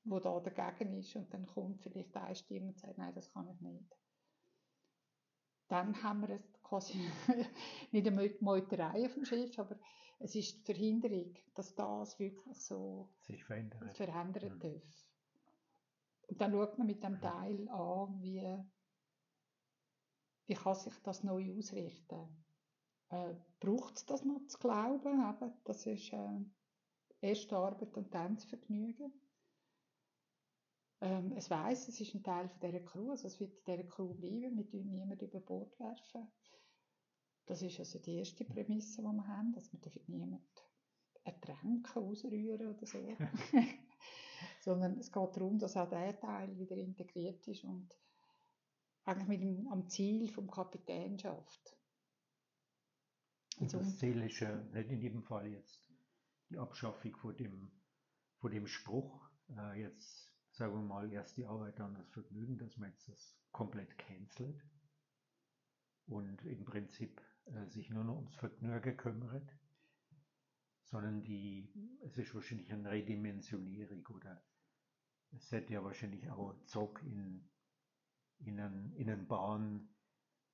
wo 0.04 0.20
da 0.20 0.40
dagegen 0.40 0.98
ist 0.98 1.16
und 1.16 1.32
dann 1.32 1.46
kommt 1.46 1.82
vielleicht 1.82 2.16
eine 2.16 2.36
Stimme 2.36 2.70
und 2.70 2.80
sagt, 2.80 2.98
nein, 2.98 3.14
das 3.14 3.32
kann 3.32 3.50
ich 3.50 3.62
nicht 3.62 3.96
dann 5.68 6.02
haben 6.04 6.22
wir 6.22 6.36
es 6.36 6.62
quasi 6.64 7.00
nicht 7.92 8.08
eine 8.08 8.36
Meuterei 8.40 9.06
auf 9.06 9.14
dem 9.14 9.26
Schiff, 9.26 9.58
aber 9.60 9.78
es 10.20 10.36
ist 10.36 10.60
die 10.60 10.64
Verhinderung, 10.64 11.34
dass 11.54 11.76
das 11.76 12.18
wirklich 12.20 12.58
so 12.58 13.10
sich 13.22 13.44
verändert, 13.44 13.96
verändern 13.96 14.56
mhm. 14.56 14.60
darf. 14.60 15.08
Und 16.28 16.42
dann 16.42 16.52
schaut 16.52 16.78
man 16.78 16.88
mit 16.88 17.04
dem 17.04 17.22
Teil 17.22 17.70
an, 17.70 18.20
wie, 18.22 18.42
wie 20.48 20.54
kann 20.56 20.76
sich 20.76 20.98
das 21.04 21.24
neu 21.24 21.56
ausrichten. 21.58 22.44
Äh, 23.10 23.36
Braucht 23.60 23.98
es 23.98 24.06
das 24.06 24.24
noch 24.24 24.46
zu 24.48 24.58
glauben? 24.58 25.22
Eben, 25.22 25.54
das 25.64 25.86
ist 25.86 26.12
äh, 26.14 26.40
erste 27.22 27.58
Arbeit 27.58 27.96
und 27.96 28.14
dann 28.14 28.36
das 28.36 28.46
Vergnügen. 28.46 29.14
Ähm, 31.02 31.34
es 31.36 31.50
weiß, 31.50 31.90
es 31.90 32.00
ist 32.00 32.16
ein 32.16 32.24
Teil 32.24 32.48
von 32.48 32.60
dieser 32.60 32.80
Crew, 32.80 33.12
also 33.12 33.28
es 33.28 33.40
wird 33.40 33.54
in 33.54 33.64
dieser 33.66 33.88
Crew 33.90 34.14
bleiben, 34.14 34.58
wir 34.58 34.68
tun 34.70 34.92
niemanden 34.92 35.26
über 35.26 35.40
Bord 35.40 35.78
werfen. 35.80 36.28
Das 37.46 37.62
ist 37.62 37.80
also 37.80 38.00
die 38.00 38.18
erste 38.18 38.44
Prämisse, 38.46 39.02
die 39.02 39.08
wir 39.08 39.28
haben, 39.28 39.54
dass 39.54 39.72
wir 39.72 39.80
niemanden 40.08 40.44
ertränken, 41.24 42.04
ausrühren 42.04 42.68
oder 42.68 42.86
so. 42.86 42.98
Sondern 44.62 44.98
es 44.98 45.12
geht 45.12 45.36
darum, 45.36 45.60
dass 45.60 45.78
auch 45.78 45.90
der 45.90 46.20
Teil 46.20 46.58
wieder 46.58 46.76
integriert 46.76 47.48
ist 47.48 47.64
und 47.64 47.90
eigentlich 49.04 49.28
mit 49.28 49.42
dem, 49.42 49.68
am 49.68 49.88
Ziel 49.88 50.28
vom 50.30 50.50
Kapitän 50.50 51.20
schafft. 51.20 51.78
Und 53.60 53.74
das 53.74 53.98
Ziel 53.98 54.22
ist 54.24 54.40
ja 54.40 54.56
nicht 54.56 54.90
in 54.90 55.00
jedem 55.00 55.24
Fall 55.24 55.48
jetzt 55.48 55.92
die 56.50 56.58
Abschaffung 56.58 57.16
von 57.16 57.36
dem, 57.36 57.72
von 58.40 58.52
dem 58.52 58.68
Spruch, 58.68 59.30
äh, 59.50 59.82
jetzt 59.82 60.35
sagen 60.56 60.74
wir 60.74 60.82
mal 60.82 61.12
erst 61.12 61.36
die 61.38 61.46
Arbeit, 61.46 61.80
dann 61.80 61.96
das 61.96 62.10
Vergnügen, 62.10 62.58
dass 62.58 62.78
man 62.78 62.90
jetzt 62.90 63.10
das 63.10 63.38
komplett 63.52 63.98
cancelt 63.98 64.64
und 66.08 66.44
im 66.46 66.64
Prinzip 66.64 67.22
äh, 67.46 67.66
sich 67.68 67.90
nur 67.90 68.04
noch 68.04 68.16
ums 68.16 68.36
Vergnügen 68.36 68.96
kümmert, 68.96 69.50
sondern 70.84 71.24
die, 71.24 71.70
es 72.04 72.18
ist 72.18 72.34
wahrscheinlich 72.34 72.72
eine 72.72 72.90
Redimensionierung 72.90 74.06
oder 74.08 74.42
es 75.32 75.52
hätte 75.52 75.74
ja 75.74 75.84
wahrscheinlich 75.84 76.30
auch 76.30 76.54
Zug 76.66 77.02
in, 77.04 77.50
in, 78.40 78.60
einen, 78.60 78.96
in 78.96 79.10
eine 79.10 79.24
Bahn, 79.24 79.90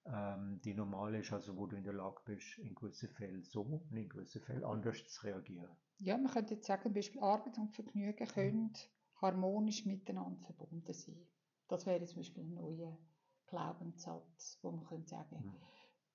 ähm, 0.06 0.60
die 0.64 0.74
normal 0.74 1.14
ist, 1.14 1.32
also 1.32 1.56
wo 1.58 1.68
du 1.68 1.76
in 1.76 1.84
der 1.84 1.94
Lage 1.94 2.22
bist, 2.26 2.58
in 2.58 2.74
gewissen 2.74 3.10
Fällen 3.10 3.44
so 3.44 3.62
und 3.62 3.96
in 3.96 4.10
gewissen 4.10 4.42
Fällen 4.42 4.64
anders 4.64 5.08
zu 5.08 5.28
reagieren. 5.28 5.70
Ja, 6.00 6.18
man 6.18 6.32
könnte 6.32 6.56
jetzt 6.56 6.66
sagen, 6.66 6.92
Beispiel 6.92 7.22
Arbeit 7.22 7.60
und 7.60 7.76
Vergnügen 7.76 8.28
können 8.28 8.74
harmonisch 9.22 9.86
miteinander 9.86 10.40
verbunden 10.42 10.94
sein. 10.94 11.28
Das 11.68 11.86
wäre 11.86 12.06
zum 12.06 12.18
Beispiel 12.18 12.44
ein 12.44 12.54
neuer 12.54 12.98
Glaubenssatz, 13.48 14.60
wo 14.62 14.72
man 14.72 14.86
könnte 14.86 15.10
sagen, 15.10 15.60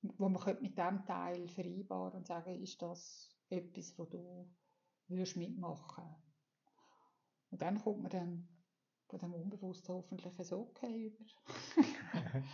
mhm. 0.03 0.15
wo 0.19 0.29
man 0.29 0.43
könnte 0.43 0.63
mit 0.63 0.77
dem 0.77 1.05
Teil 1.05 1.49
vereinbaren 1.49 2.19
und 2.19 2.27
sagen, 2.27 2.61
ist 2.63 2.81
das 2.83 3.31
etwas, 3.49 3.99
wo 3.99 4.05
du 4.05 4.49
würdest 5.09 5.37
mitmachen. 5.37 6.05
Und 7.51 7.63
dann 7.63 7.79
kommt 7.79 8.03
man 8.03 8.11
dann 8.11 8.49
von 9.09 9.21
dem 9.21 9.35
Unbewussten 9.35 9.95
hoffentlich 9.95 10.39
ein 10.39 10.53
Okay 10.53 11.07
über. 11.07 11.25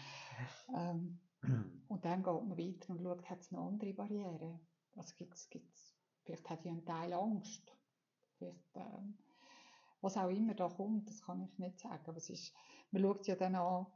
ähm, 0.76 1.18
und 1.88 2.04
dann 2.04 2.22
geht 2.22 2.44
man 2.44 2.58
weiter 2.58 2.90
und 2.90 3.02
schaut, 3.02 3.30
hat 3.30 3.40
es 3.40 3.50
noch 3.50 3.68
andere 3.68 3.94
Barrieren? 3.94 4.60
Also 4.96 5.14
gibt's, 5.16 5.48
gibt's, 5.48 5.96
vielleicht 6.24 6.48
hat 6.50 6.64
ja 6.64 6.72
ein 6.72 6.84
Teil 6.84 7.12
Angst. 7.14 7.74
Vielleicht, 8.36 8.76
ähm, 8.76 9.18
was 10.02 10.16
auch 10.16 10.28
immer 10.28 10.54
da 10.54 10.68
kommt, 10.68 11.08
das 11.08 11.22
kann 11.22 11.40
ich 11.42 11.58
nicht 11.58 11.78
sagen. 11.78 12.04
Aber 12.06 12.18
es 12.18 12.28
ist, 12.28 12.52
man 12.90 13.02
schaut 13.02 13.26
ja 13.26 13.36
dann 13.36 13.54
an, 13.54 13.86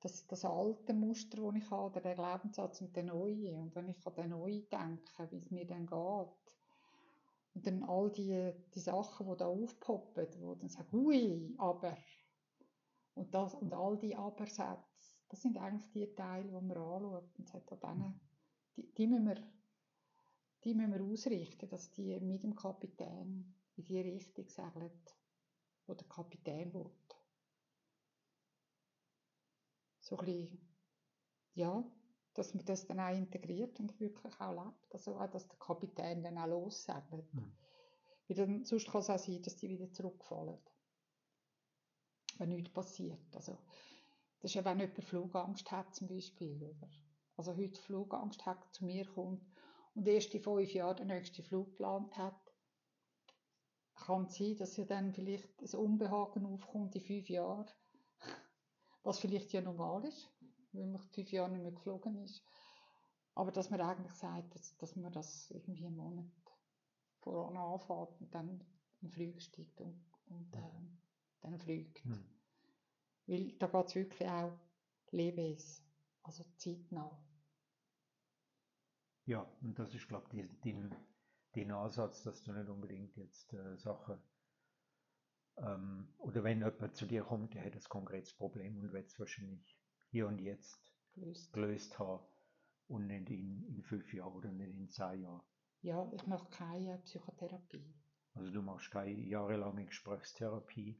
das, 0.00 0.26
das 0.26 0.44
alte 0.44 0.94
Muster, 0.94 1.42
das 1.42 1.62
ich 1.62 1.70
habe, 1.70 1.90
oder 1.90 2.00
der 2.00 2.14
Glaubenssatz 2.14 2.80
und 2.80 2.96
der 2.96 3.04
neue. 3.04 3.56
Und 3.56 3.74
wenn 3.76 3.88
ich 3.88 4.04
an 4.04 4.14
den 4.14 4.30
neuen 4.30 4.68
denke, 4.68 5.30
wie 5.30 5.38
es 5.38 5.50
mir 5.50 5.66
dann 5.66 5.86
geht, 5.86 6.56
und 7.54 7.66
dann 7.66 7.82
all 7.84 8.10
die, 8.10 8.52
die 8.74 8.80
Sachen, 8.80 9.28
die 9.28 9.36
da 9.36 9.46
aufpoppen, 9.46 10.26
wo 10.40 10.54
dann 10.54 10.70
sagen, 10.70 10.96
ui, 10.96 11.54
aber. 11.58 11.96
Und, 13.14 13.34
das, 13.34 13.54
und 13.54 13.74
all 13.74 13.98
die 13.98 14.16
Aber-Sätze, 14.16 15.18
das 15.28 15.42
sind 15.42 15.58
eigentlich 15.58 15.90
die 15.90 16.14
Teile, 16.14 16.48
die 16.48 16.66
man 16.66 16.70
anschaut. 16.70 17.38
Und 17.38 17.46
sagt, 17.46 17.70
denen, 17.82 18.20
die, 18.74 18.90
die, 18.94 19.06
müssen 19.06 19.26
wir, 19.26 19.36
die 20.64 20.74
müssen 20.74 20.94
wir 20.94 21.04
ausrichten, 21.04 21.68
dass 21.68 21.90
die 21.90 22.18
mit 22.20 22.42
dem 22.42 22.54
Kapitän 22.54 23.54
in 23.76 23.84
die 23.84 24.00
Richtung 24.00 24.48
segeln, 24.48 24.90
wo 25.86 25.94
der 25.94 26.06
Kapitän 26.08 26.72
will. 26.72 26.90
So 30.00 30.16
ein 30.18 30.24
bisschen, 30.24 30.74
ja, 31.54 31.84
dass 32.34 32.54
man 32.54 32.64
das 32.64 32.86
dann 32.86 33.00
auch 33.00 33.14
integriert 33.16 33.78
und 33.78 33.98
wirklich 34.00 34.40
auch 34.40 34.52
lebt. 34.52 34.94
Also 34.94 35.16
auch, 35.16 35.30
dass 35.30 35.48
der 35.48 35.58
Kapitän 35.58 36.22
dann 36.22 36.38
auch 36.38 36.46
lossegelt. 36.46 37.32
Mhm. 37.34 37.52
Weil 38.28 38.36
dann, 38.36 38.64
sonst 38.64 38.88
kann 38.88 39.00
es 39.00 39.10
auch 39.10 39.18
sein, 39.18 39.42
dass 39.42 39.56
die 39.56 39.68
wieder 39.68 39.92
zurückfallen. 39.92 40.58
Wenn 42.38 42.48
nichts 42.48 42.72
passiert. 42.72 43.36
Also, 43.36 43.58
das 44.40 44.50
ist 44.50 44.54
ja, 44.54 44.64
wenn 44.64 44.80
jemand 44.80 45.04
Flugangst 45.04 45.70
hat 45.70 45.94
zum 45.94 46.08
Beispiel. 46.08 46.62
Oder? 46.62 46.88
Also 47.36 47.56
heute 47.56 47.80
Flugangst 47.80 48.44
hat, 48.46 48.74
zu 48.74 48.84
mir 48.84 49.06
kommt 49.06 49.44
und 49.94 50.08
erst 50.08 50.34
in 50.34 50.42
fünf 50.42 50.72
Jahren 50.72 50.96
den 50.96 51.06
nächsten 51.08 51.42
Flug 51.42 51.70
geplant 51.70 52.16
hat, 52.16 52.51
kann 54.04 54.24
es 54.24 54.36
sein, 54.36 54.56
dass 54.56 54.76
ja 54.76 54.84
dann 54.84 55.12
vielleicht 55.12 55.60
ein 55.60 55.78
Unbehagen 55.78 56.46
aufkommt 56.46 56.94
in 56.94 57.00
fünf 57.00 57.28
Jahren, 57.28 57.66
was 59.02 59.18
vielleicht 59.18 59.52
ja 59.52 59.60
normal 59.60 60.04
ist 60.04 60.32
weil 60.72 60.86
man 60.86 61.00
fünf 61.00 61.30
Jahre 61.30 61.50
nicht 61.50 61.62
mehr 61.62 61.72
geflogen 61.72 62.16
ist. 62.22 62.44
Aber 63.34 63.50
dass 63.50 63.70
man 63.70 63.80
eigentlich 63.80 64.12
sagt, 64.12 64.54
dass, 64.54 64.76
dass 64.76 64.96
man 64.96 65.12
das 65.12 65.50
irgendwie 65.50 65.86
einen 65.86 65.96
Monat 65.96 66.26
voran 67.20 67.56
anfährt 67.56 68.20
und 68.20 68.34
dann 68.34 68.60
in 69.00 69.08
den 69.08 69.10
Flug 69.10 69.40
steigt 69.40 69.80
und, 69.80 70.04
und 70.26 70.54
äh, 70.54 70.60
dann 71.40 71.58
fliegt. 71.58 72.04
Mhm. 72.04 72.24
Weil 73.26 73.52
da 73.58 73.66
geht 73.66 73.86
es 73.86 73.94
wirklich 73.94 74.28
auch 74.28 74.58
Leben 75.10 75.52
ist, 75.52 75.82
also 76.22 76.44
zeitnah. 76.56 77.18
Ja, 79.24 79.46
und 79.60 79.78
das 79.78 79.94
ist, 79.94 80.08
glaube 80.08 80.26
ich, 80.32 80.60
den, 80.60 80.94
den 81.54 81.70
Ansatz, 81.70 82.22
dass 82.22 82.42
du 82.42 82.52
nicht 82.52 82.68
unbedingt 82.68 83.16
jetzt 83.16 83.52
äh, 83.52 83.76
Sachen 83.76 84.18
ähm, 85.58 86.08
oder 86.18 86.42
wenn 86.44 86.58
jemand 86.58 86.96
zu 86.96 87.06
dir 87.06 87.22
kommt, 87.22 87.54
der 87.54 87.64
hat 87.64 87.74
ein 87.74 87.82
konkretes 87.88 88.34
Problem 88.34 88.78
und 88.78 88.92
wird 88.92 89.06
es 89.06 89.18
wahrscheinlich 89.18 89.78
hier 90.10 90.26
und 90.26 90.38
jetzt 90.38 90.80
gelöst, 91.14 91.52
gelöst 91.52 91.98
habe 91.98 92.26
und 92.88 93.06
nicht 93.06 93.30
in, 93.30 93.64
in 93.66 93.82
fünf 93.82 94.12
Jahren 94.12 94.32
oder 94.32 94.50
nicht 94.50 94.74
in 94.74 94.88
zehn 94.88 95.22
Jahren. 95.22 95.42
Ja, 95.82 96.10
ich 96.12 96.26
mache 96.26 96.48
keine 96.50 96.98
Psychotherapie. 96.98 97.94
Also 98.34 98.50
du 98.50 98.62
machst 98.62 98.90
keine 98.90 99.12
jahrelange 99.12 99.84
Gesprächstherapie? 99.86 100.98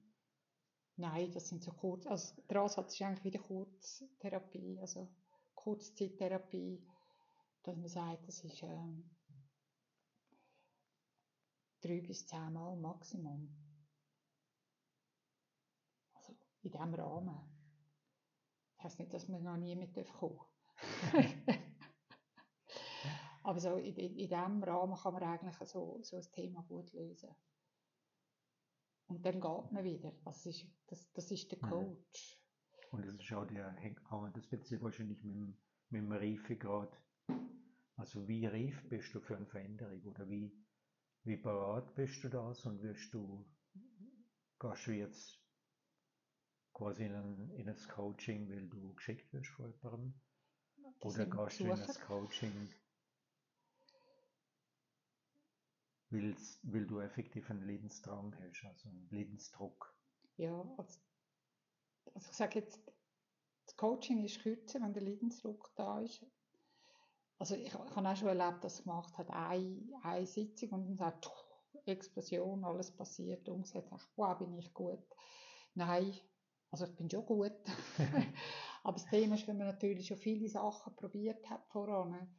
Nein, 0.96 1.32
das 1.32 1.48
sind 1.48 1.62
so 1.62 1.72
kurz, 1.72 2.06
also 2.06 2.42
der 2.50 2.60
Ansatz 2.60 2.94
ist 2.94 3.02
eigentlich 3.02 3.24
wieder 3.24 3.38
Kurztherapie, 3.38 4.78
also 4.80 5.08
Kurzzeittherapie, 5.54 6.84
dass 7.62 7.76
man 7.76 7.88
sagt, 7.88 8.28
das 8.28 8.44
ist 8.44 8.62
ähm, 8.62 9.10
drei 11.82 12.00
bis 12.00 12.26
zehn 12.26 12.52
Mal 12.52 12.76
Maximum. 12.76 13.54
Also 16.14 16.32
in 16.62 16.70
diesem 16.70 16.94
Rahmen 16.94 17.38
heisst 18.82 18.98
nicht, 18.98 19.12
dass 19.12 19.28
man 19.28 19.42
noch 19.42 19.56
nie 19.56 19.76
mit 19.76 19.94
kommen 20.12 20.40
Aber 23.44 23.58
so 23.58 23.76
in, 23.76 23.96
in, 23.96 24.16
in 24.16 24.28
diesem 24.28 24.62
Rahmen 24.62 24.96
kann 24.96 25.14
man 25.14 25.22
eigentlich 25.24 25.56
so, 25.68 25.98
so 26.02 26.16
ein 26.16 26.32
Thema 26.32 26.62
gut 26.62 26.92
lösen. 26.92 27.34
Und 29.08 29.26
dann 29.26 29.40
geht 29.40 29.72
man 29.72 29.84
wieder. 29.84 30.12
Das 30.24 30.46
ist, 30.46 30.64
das, 30.86 31.12
das 31.12 31.30
ist 31.30 31.50
der. 31.50 31.58
Coach. 31.58 32.38
Und 32.92 33.04
das 33.04 33.14
ist 33.14 33.32
auch 33.32 33.46
der, 33.46 33.74
das 34.34 34.44
speziell 34.44 34.80
wahrscheinlich 34.82 35.22
mit 35.22 35.34
dem, 35.34 35.58
mit 35.90 36.02
dem 36.02 36.12
Reifegrad. 36.12 36.96
Also 37.96 38.26
wie 38.28 38.46
reif 38.46 38.88
bist 38.88 39.14
du 39.14 39.20
für 39.20 39.36
eine 39.36 39.46
Veränderung 39.46 40.02
oder 40.04 40.28
wie, 40.28 40.52
wie 41.24 41.36
bereit 41.36 41.94
bist 41.94 42.24
du 42.24 42.28
das 42.28 42.64
und 42.66 42.82
wirst 42.82 43.12
du, 43.14 43.44
gehst 44.58 44.86
du 44.86 44.92
jetzt 44.92 45.38
quasi 46.72 47.04
in 47.04 47.14
ein, 47.14 47.50
in 47.50 47.68
ein 47.68 47.88
Coaching, 47.88 48.48
weil 48.48 48.68
du 48.68 48.94
geschickt 48.94 49.32
wirst 49.32 49.50
von 49.50 49.72
jemandem? 49.72 50.14
Oder 51.00 51.26
gehst 51.26 51.60
du 51.60 51.64
in 51.64 51.72
ein 51.72 51.94
Coaching, 52.06 52.68
weil, 56.10 56.36
weil 56.62 56.86
du 56.86 57.00
effektiv 57.00 57.50
einen 57.50 57.66
Lebensdrang 57.66 58.34
hast, 58.40 58.64
also 58.64 58.88
einen 58.88 59.08
Lebensdruck? 59.10 59.94
Ja, 60.36 60.60
also, 60.76 61.00
also 62.14 62.30
ich 62.30 62.36
sage 62.36 62.58
jetzt, 62.58 62.80
das 63.66 63.76
Coaching 63.76 64.24
ist 64.24 64.40
kürzer, 64.40 64.80
wenn 64.80 64.92
der 64.92 65.02
Lebensdruck 65.02 65.70
da 65.76 66.00
ist. 66.00 66.24
Also 67.42 67.56
ich, 67.56 67.66
ich 67.66 67.74
habe 67.74 68.08
auch 68.08 68.16
schon 68.16 68.28
erlebt, 68.28 68.62
dass 68.62 68.84
gemacht 68.84 69.18
hat, 69.18 69.28
eine, 69.32 69.82
eine 70.04 70.26
Sitzung 70.28 70.68
und 70.68 70.84
dann 70.86 70.96
sagt, 70.96 71.28
Explosion, 71.86 72.64
alles 72.64 72.92
passiert, 72.92 73.48
umgesetzt, 73.48 73.90
wow, 74.14 74.38
bin 74.38 74.56
ich 74.56 74.72
gut. 74.72 75.02
Nein, 75.74 76.14
also 76.70 76.84
ich 76.84 76.94
bin 76.94 77.10
schon 77.10 77.26
gut. 77.26 77.50
Aber 78.84 78.92
das 78.92 79.06
Thema 79.06 79.34
ist, 79.34 79.48
wenn 79.48 79.58
man 79.58 79.66
natürlich 79.66 80.06
schon 80.06 80.18
viele 80.18 80.48
Sachen 80.48 80.94
probiert 80.94 81.50
hat 81.50 81.66
voran, 81.66 82.32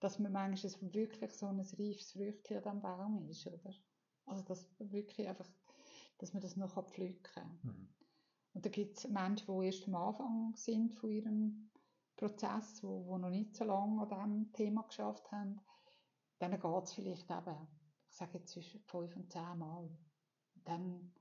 dass 0.00 0.18
man 0.18 0.32
manchmal 0.32 0.94
wirklich 0.94 1.30
so 1.34 1.44
ein 1.44 1.60
reifes 1.60 2.12
Früchtchen 2.12 2.62
diesem 2.62 2.80
Baum 2.80 3.28
ist, 3.28 3.46
oder? 3.46 3.74
Also 4.24 4.44
dass 4.44 4.66
wirklich 4.78 5.28
einfach, 5.28 5.50
dass 6.16 6.32
man 6.32 6.40
das 6.40 6.56
noch 6.56 6.82
pflücken 6.86 7.22
kann. 7.22 7.60
Mhm. 7.64 7.88
Und 8.54 8.64
da 8.64 8.70
gibt 8.70 8.96
es 8.96 9.08
Menschen, 9.08 9.46
die 9.46 9.66
erst 9.66 9.86
am 9.88 9.94
Anfang 9.94 10.56
sind 10.56 10.94
von 10.94 11.10
ihrem 11.10 11.70
Prozess, 12.18 12.82
wo, 12.82 13.06
wo 13.06 13.16
noch 13.16 13.30
nicht 13.30 13.54
so 13.54 13.64
lange 13.64 14.02
an 14.02 14.08
diesem 14.08 14.52
Thema 14.52 14.82
geschafft 14.82 15.30
haben. 15.30 15.60
Dann 16.38 16.58
geht 16.58 16.84
es 16.84 16.92
vielleicht 16.92 17.30
eben, 17.30 17.68
ich 18.10 18.16
sage 18.16 18.38
jetzt 18.38 18.52
zwischen 18.52 18.82
fünf 18.82 19.16
und 19.16 19.32
zehn 19.32 19.58
Mal. 19.58 19.88
dann 20.64 21.14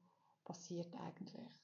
passiert 0.43 0.93
eigentlich 0.95 1.61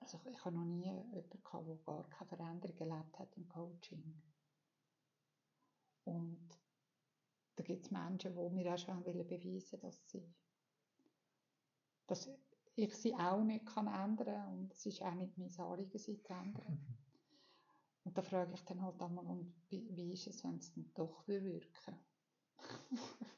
Also 0.00 0.20
ich 0.26 0.44
habe 0.44 0.54
noch 0.54 0.64
nie 0.64 0.84
jemanden 0.84 1.42
gehabt, 1.42 1.66
der 1.66 1.76
gar 1.76 2.08
keine 2.10 2.28
Veränderung 2.28 2.78
erlebt 2.78 3.18
hat 3.18 3.36
im 3.36 3.48
Coaching. 3.48 4.22
Und 6.04 6.48
da 7.56 7.64
gibt 7.64 7.84
es 7.84 7.90
Menschen, 7.90 8.34
die 8.34 8.50
mir 8.50 8.74
auch 8.74 8.78
schon 8.78 9.02
beweisen 9.02 9.80
dass 9.80 10.08
sie 10.08 10.34
dass 12.06 12.30
ich 12.76 12.94
sie 12.94 13.14
auch 13.14 13.42
nicht 13.42 13.66
kann 13.66 13.88
ändern 13.88 14.52
und 14.52 14.72
es 14.72 14.86
ist 14.86 15.02
auch 15.02 15.14
nicht 15.14 15.36
mein 15.38 15.50
Anliegen, 15.58 15.98
sie 15.98 16.22
zu 16.22 16.32
ändern. 16.32 16.86
Und 18.06 18.16
da 18.16 18.22
frage 18.22 18.54
ich 18.54 18.64
dann 18.64 18.82
halt 18.82 19.02
einmal, 19.02 19.26
und 19.26 19.52
wie, 19.68 20.12
ist 20.12 20.28
es, 20.28 20.44
wenn 20.44 20.58
es 20.58 20.72
dann 20.72 20.90
doch 20.94 21.26
wirken? 21.26 21.98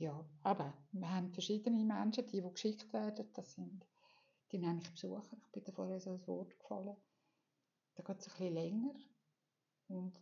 Ja, 0.00 0.24
aber 0.44 0.74
wir 0.92 1.12
haben 1.12 1.32
verschiedene 1.32 1.84
Menschen, 1.84 2.24
die, 2.28 2.40
die 2.40 2.52
geschickt 2.52 2.92
werden, 2.92 3.28
das 3.34 3.54
sind, 3.54 3.84
die 4.52 4.58
nenne 4.58 4.80
ich 4.80 4.88
Besucher, 4.92 5.36
ich 5.42 5.50
bin 5.50 5.64
da 5.64 5.72
vorher 5.72 5.98
so 5.98 6.12
ein 6.12 6.24
Wort 6.28 6.56
gefallen. 6.56 6.96
Da 7.96 8.04
geht 8.04 8.20
es 8.20 8.28
ein 8.28 8.32
bisschen 8.34 8.54
länger. 8.54 8.94
Und 9.88 10.14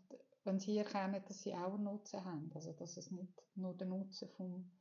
wenn 0.45 0.59
sie 0.59 0.79
erkennen, 0.79 1.23
dass 1.29 1.43
sie 1.43 1.53
auch 1.53 1.75
einen 1.75 1.85
Nutzen 1.85 2.25
haben, 2.25 2.51
also 2.55 2.73
dass 2.73 2.97
es 2.97 3.11
nicht 3.11 3.43
nur 3.55 3.75
der 3.75 3.87
Nutzen 3.87 4.31
vom, 4.31 4.73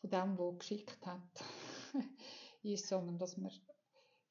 von 0.00 0.10
dem, 0.10 0.36
der 0.38 0.52
geschickt 0.52 1.04
hat, 1.04 1.44
ist, 2.62 2.88
sondern 2.88 3.18
dass 3.18 3.36
man 3.36 3.52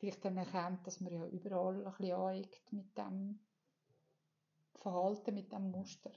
vielleicht 0.04 0.26
dann 0.26 0.36
erkennt, 0.36 0.86
dass 0.86 1.00
man 1.00 1.13
ja 1.13 1.26
überall 1.28 1.78
ein 1.78 1.94
bisschen 1.94 2.16
aneckt 2.16 2.74
mit 2.74 2.98
dem 2.98 3.39
Verhalten, 4.76 5.34
mit 5.34 5.50
dem 5.54 5.72
Muster, 5.72 6.12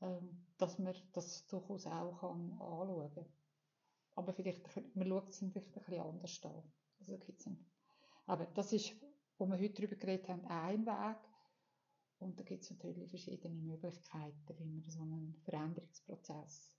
ähm, 0.00 0.46
dass 0.56 0.78
man 0.78 0.94
das 1.12 1.46
durchaus 1.48 1.86
auch 1.86 2.18
kann 2.20 2.52
anschauen 2.52 3.14
kann. 3.14 3.26
Aber 4.14 4.32
vielleicht, 4.32 4.64
man 4.96 5.06
schaut 5.06 5.28
es 5.28 5.38
vielleicht 5.38 5.76
ein 5.76 5.84
bisschen 5.84 6.00
anders 6.00 6.44
an. 6.44 6.72
Also 6.98 7.18
gibt's 7.18 7.46
einen, 7.46 7.70
aber 8.24 8.46
das 8.46 8.72
ist, 8.72 8.94
wo 9.36 9.44
wir 9.46 9.58
heute 9.58 9.74
darüber 9.74 9.96
geredet 9.96 10.28
haben, 10.30 10.46
ein 10.46 10.86
Weg. 10.86 11.18
Und 12.20 12.40
da 12.40 12.44
gibt 12.44 12.64
es 12.64 12.70
natürlich 12.70 13.10
verschiedene 13.10 13.54
Möglichkeiten, 13.54 14.58
wie 14.58 14.64
man 14.64 14.88
so 14.88 15.02
einen 15.02 15.34
Veränderungsprozess 15.44 16.72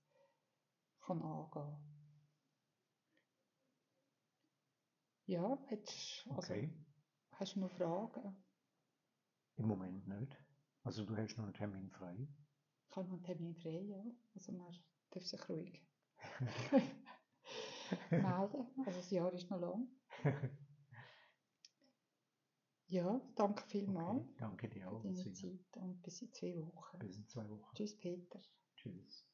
kann 1.00 1.22
angehen 1.22 1.50
kann. 1.52 1.99
Ja, 5.30 5.56
hättest, 5.68 6.26
also, 6.28 6.52
Okay. 6.52 6.68
hast 7.32 7.54
du 7.54 7.60
noch 7.60 7.70
Fragen? 7.70 8.36
Im 9.58 9.66
Moment 9.68 10.08
nicht. 10.08 10.36
Also 10.82 11.04
du 11.04 11.16
hast 11.16 11.36
noch 11.36 11.44
einen 11.44 11.54
Termin 11.54 11.88
frei. 11.90 12.26
Ich 12.90 12.96
habe 12.96 13.06
noch 13.06 13.14
einen 13.14 13.22
Termin 13.22 13.54
frei, 13.54 13.80
ja. 13.82 14.04
Also 14.34 14.52
man 14.52 14.74
darf 15.10 15.24
sich 15.24 15.48
ruhig 15.48 15.86
melden. 18.10 18.66
Also 18.84 18.98
das 18.98 19.10
Jahr 19.10 19.32
ist 19.32 19.48
noch 19.50 19.60
lang. 19.60 19.88
Ja, 22.88 23.20
danke 23.36 23.62
vielmals 23.68 24.24
Okay, 24.24 24.34
danke 24.38 24.68
dir 24.68 24.88
für 24.88 24.96
auch. 24.96 25.02
deine 25.04 25.14
Sina. 25.14 25.34
Zeit 25.36 25.76
und 25.76 26.02
bis 26.02 26.22
in 26.22 26.32
zwei 26.32 26.56
Wochen. 26.56 26.98
Bis 26.98 27.16
in 27.16 27.28
zwei 27.28 27.48
Wochen. 27.48 27.74
Tschüss 27.76 27.96
Peter. 27.96 28.40
Tschüss. 28.74 29.26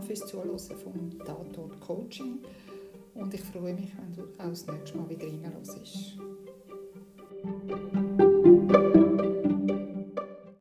Vielmals 0.00 0.06
fürs 0.06 0.26
Zuhören 0.26 0.58
vom 0.58 1.18
Tatort 1.24 1.80
Coaching 1.80 2.38
und 3.14 3.34
ich 3.34 3.40
freue 3.40 3.74
mich, 3.74 3.90
wenn 3.96 4.14
du 4.14 4.22
auch 4.38 4.48
das 4.48 4.66
nächste 4.66 4.98
Mal 4.98 5.08
wieder 5.08 5.26
reinhörst. 5.26 6.16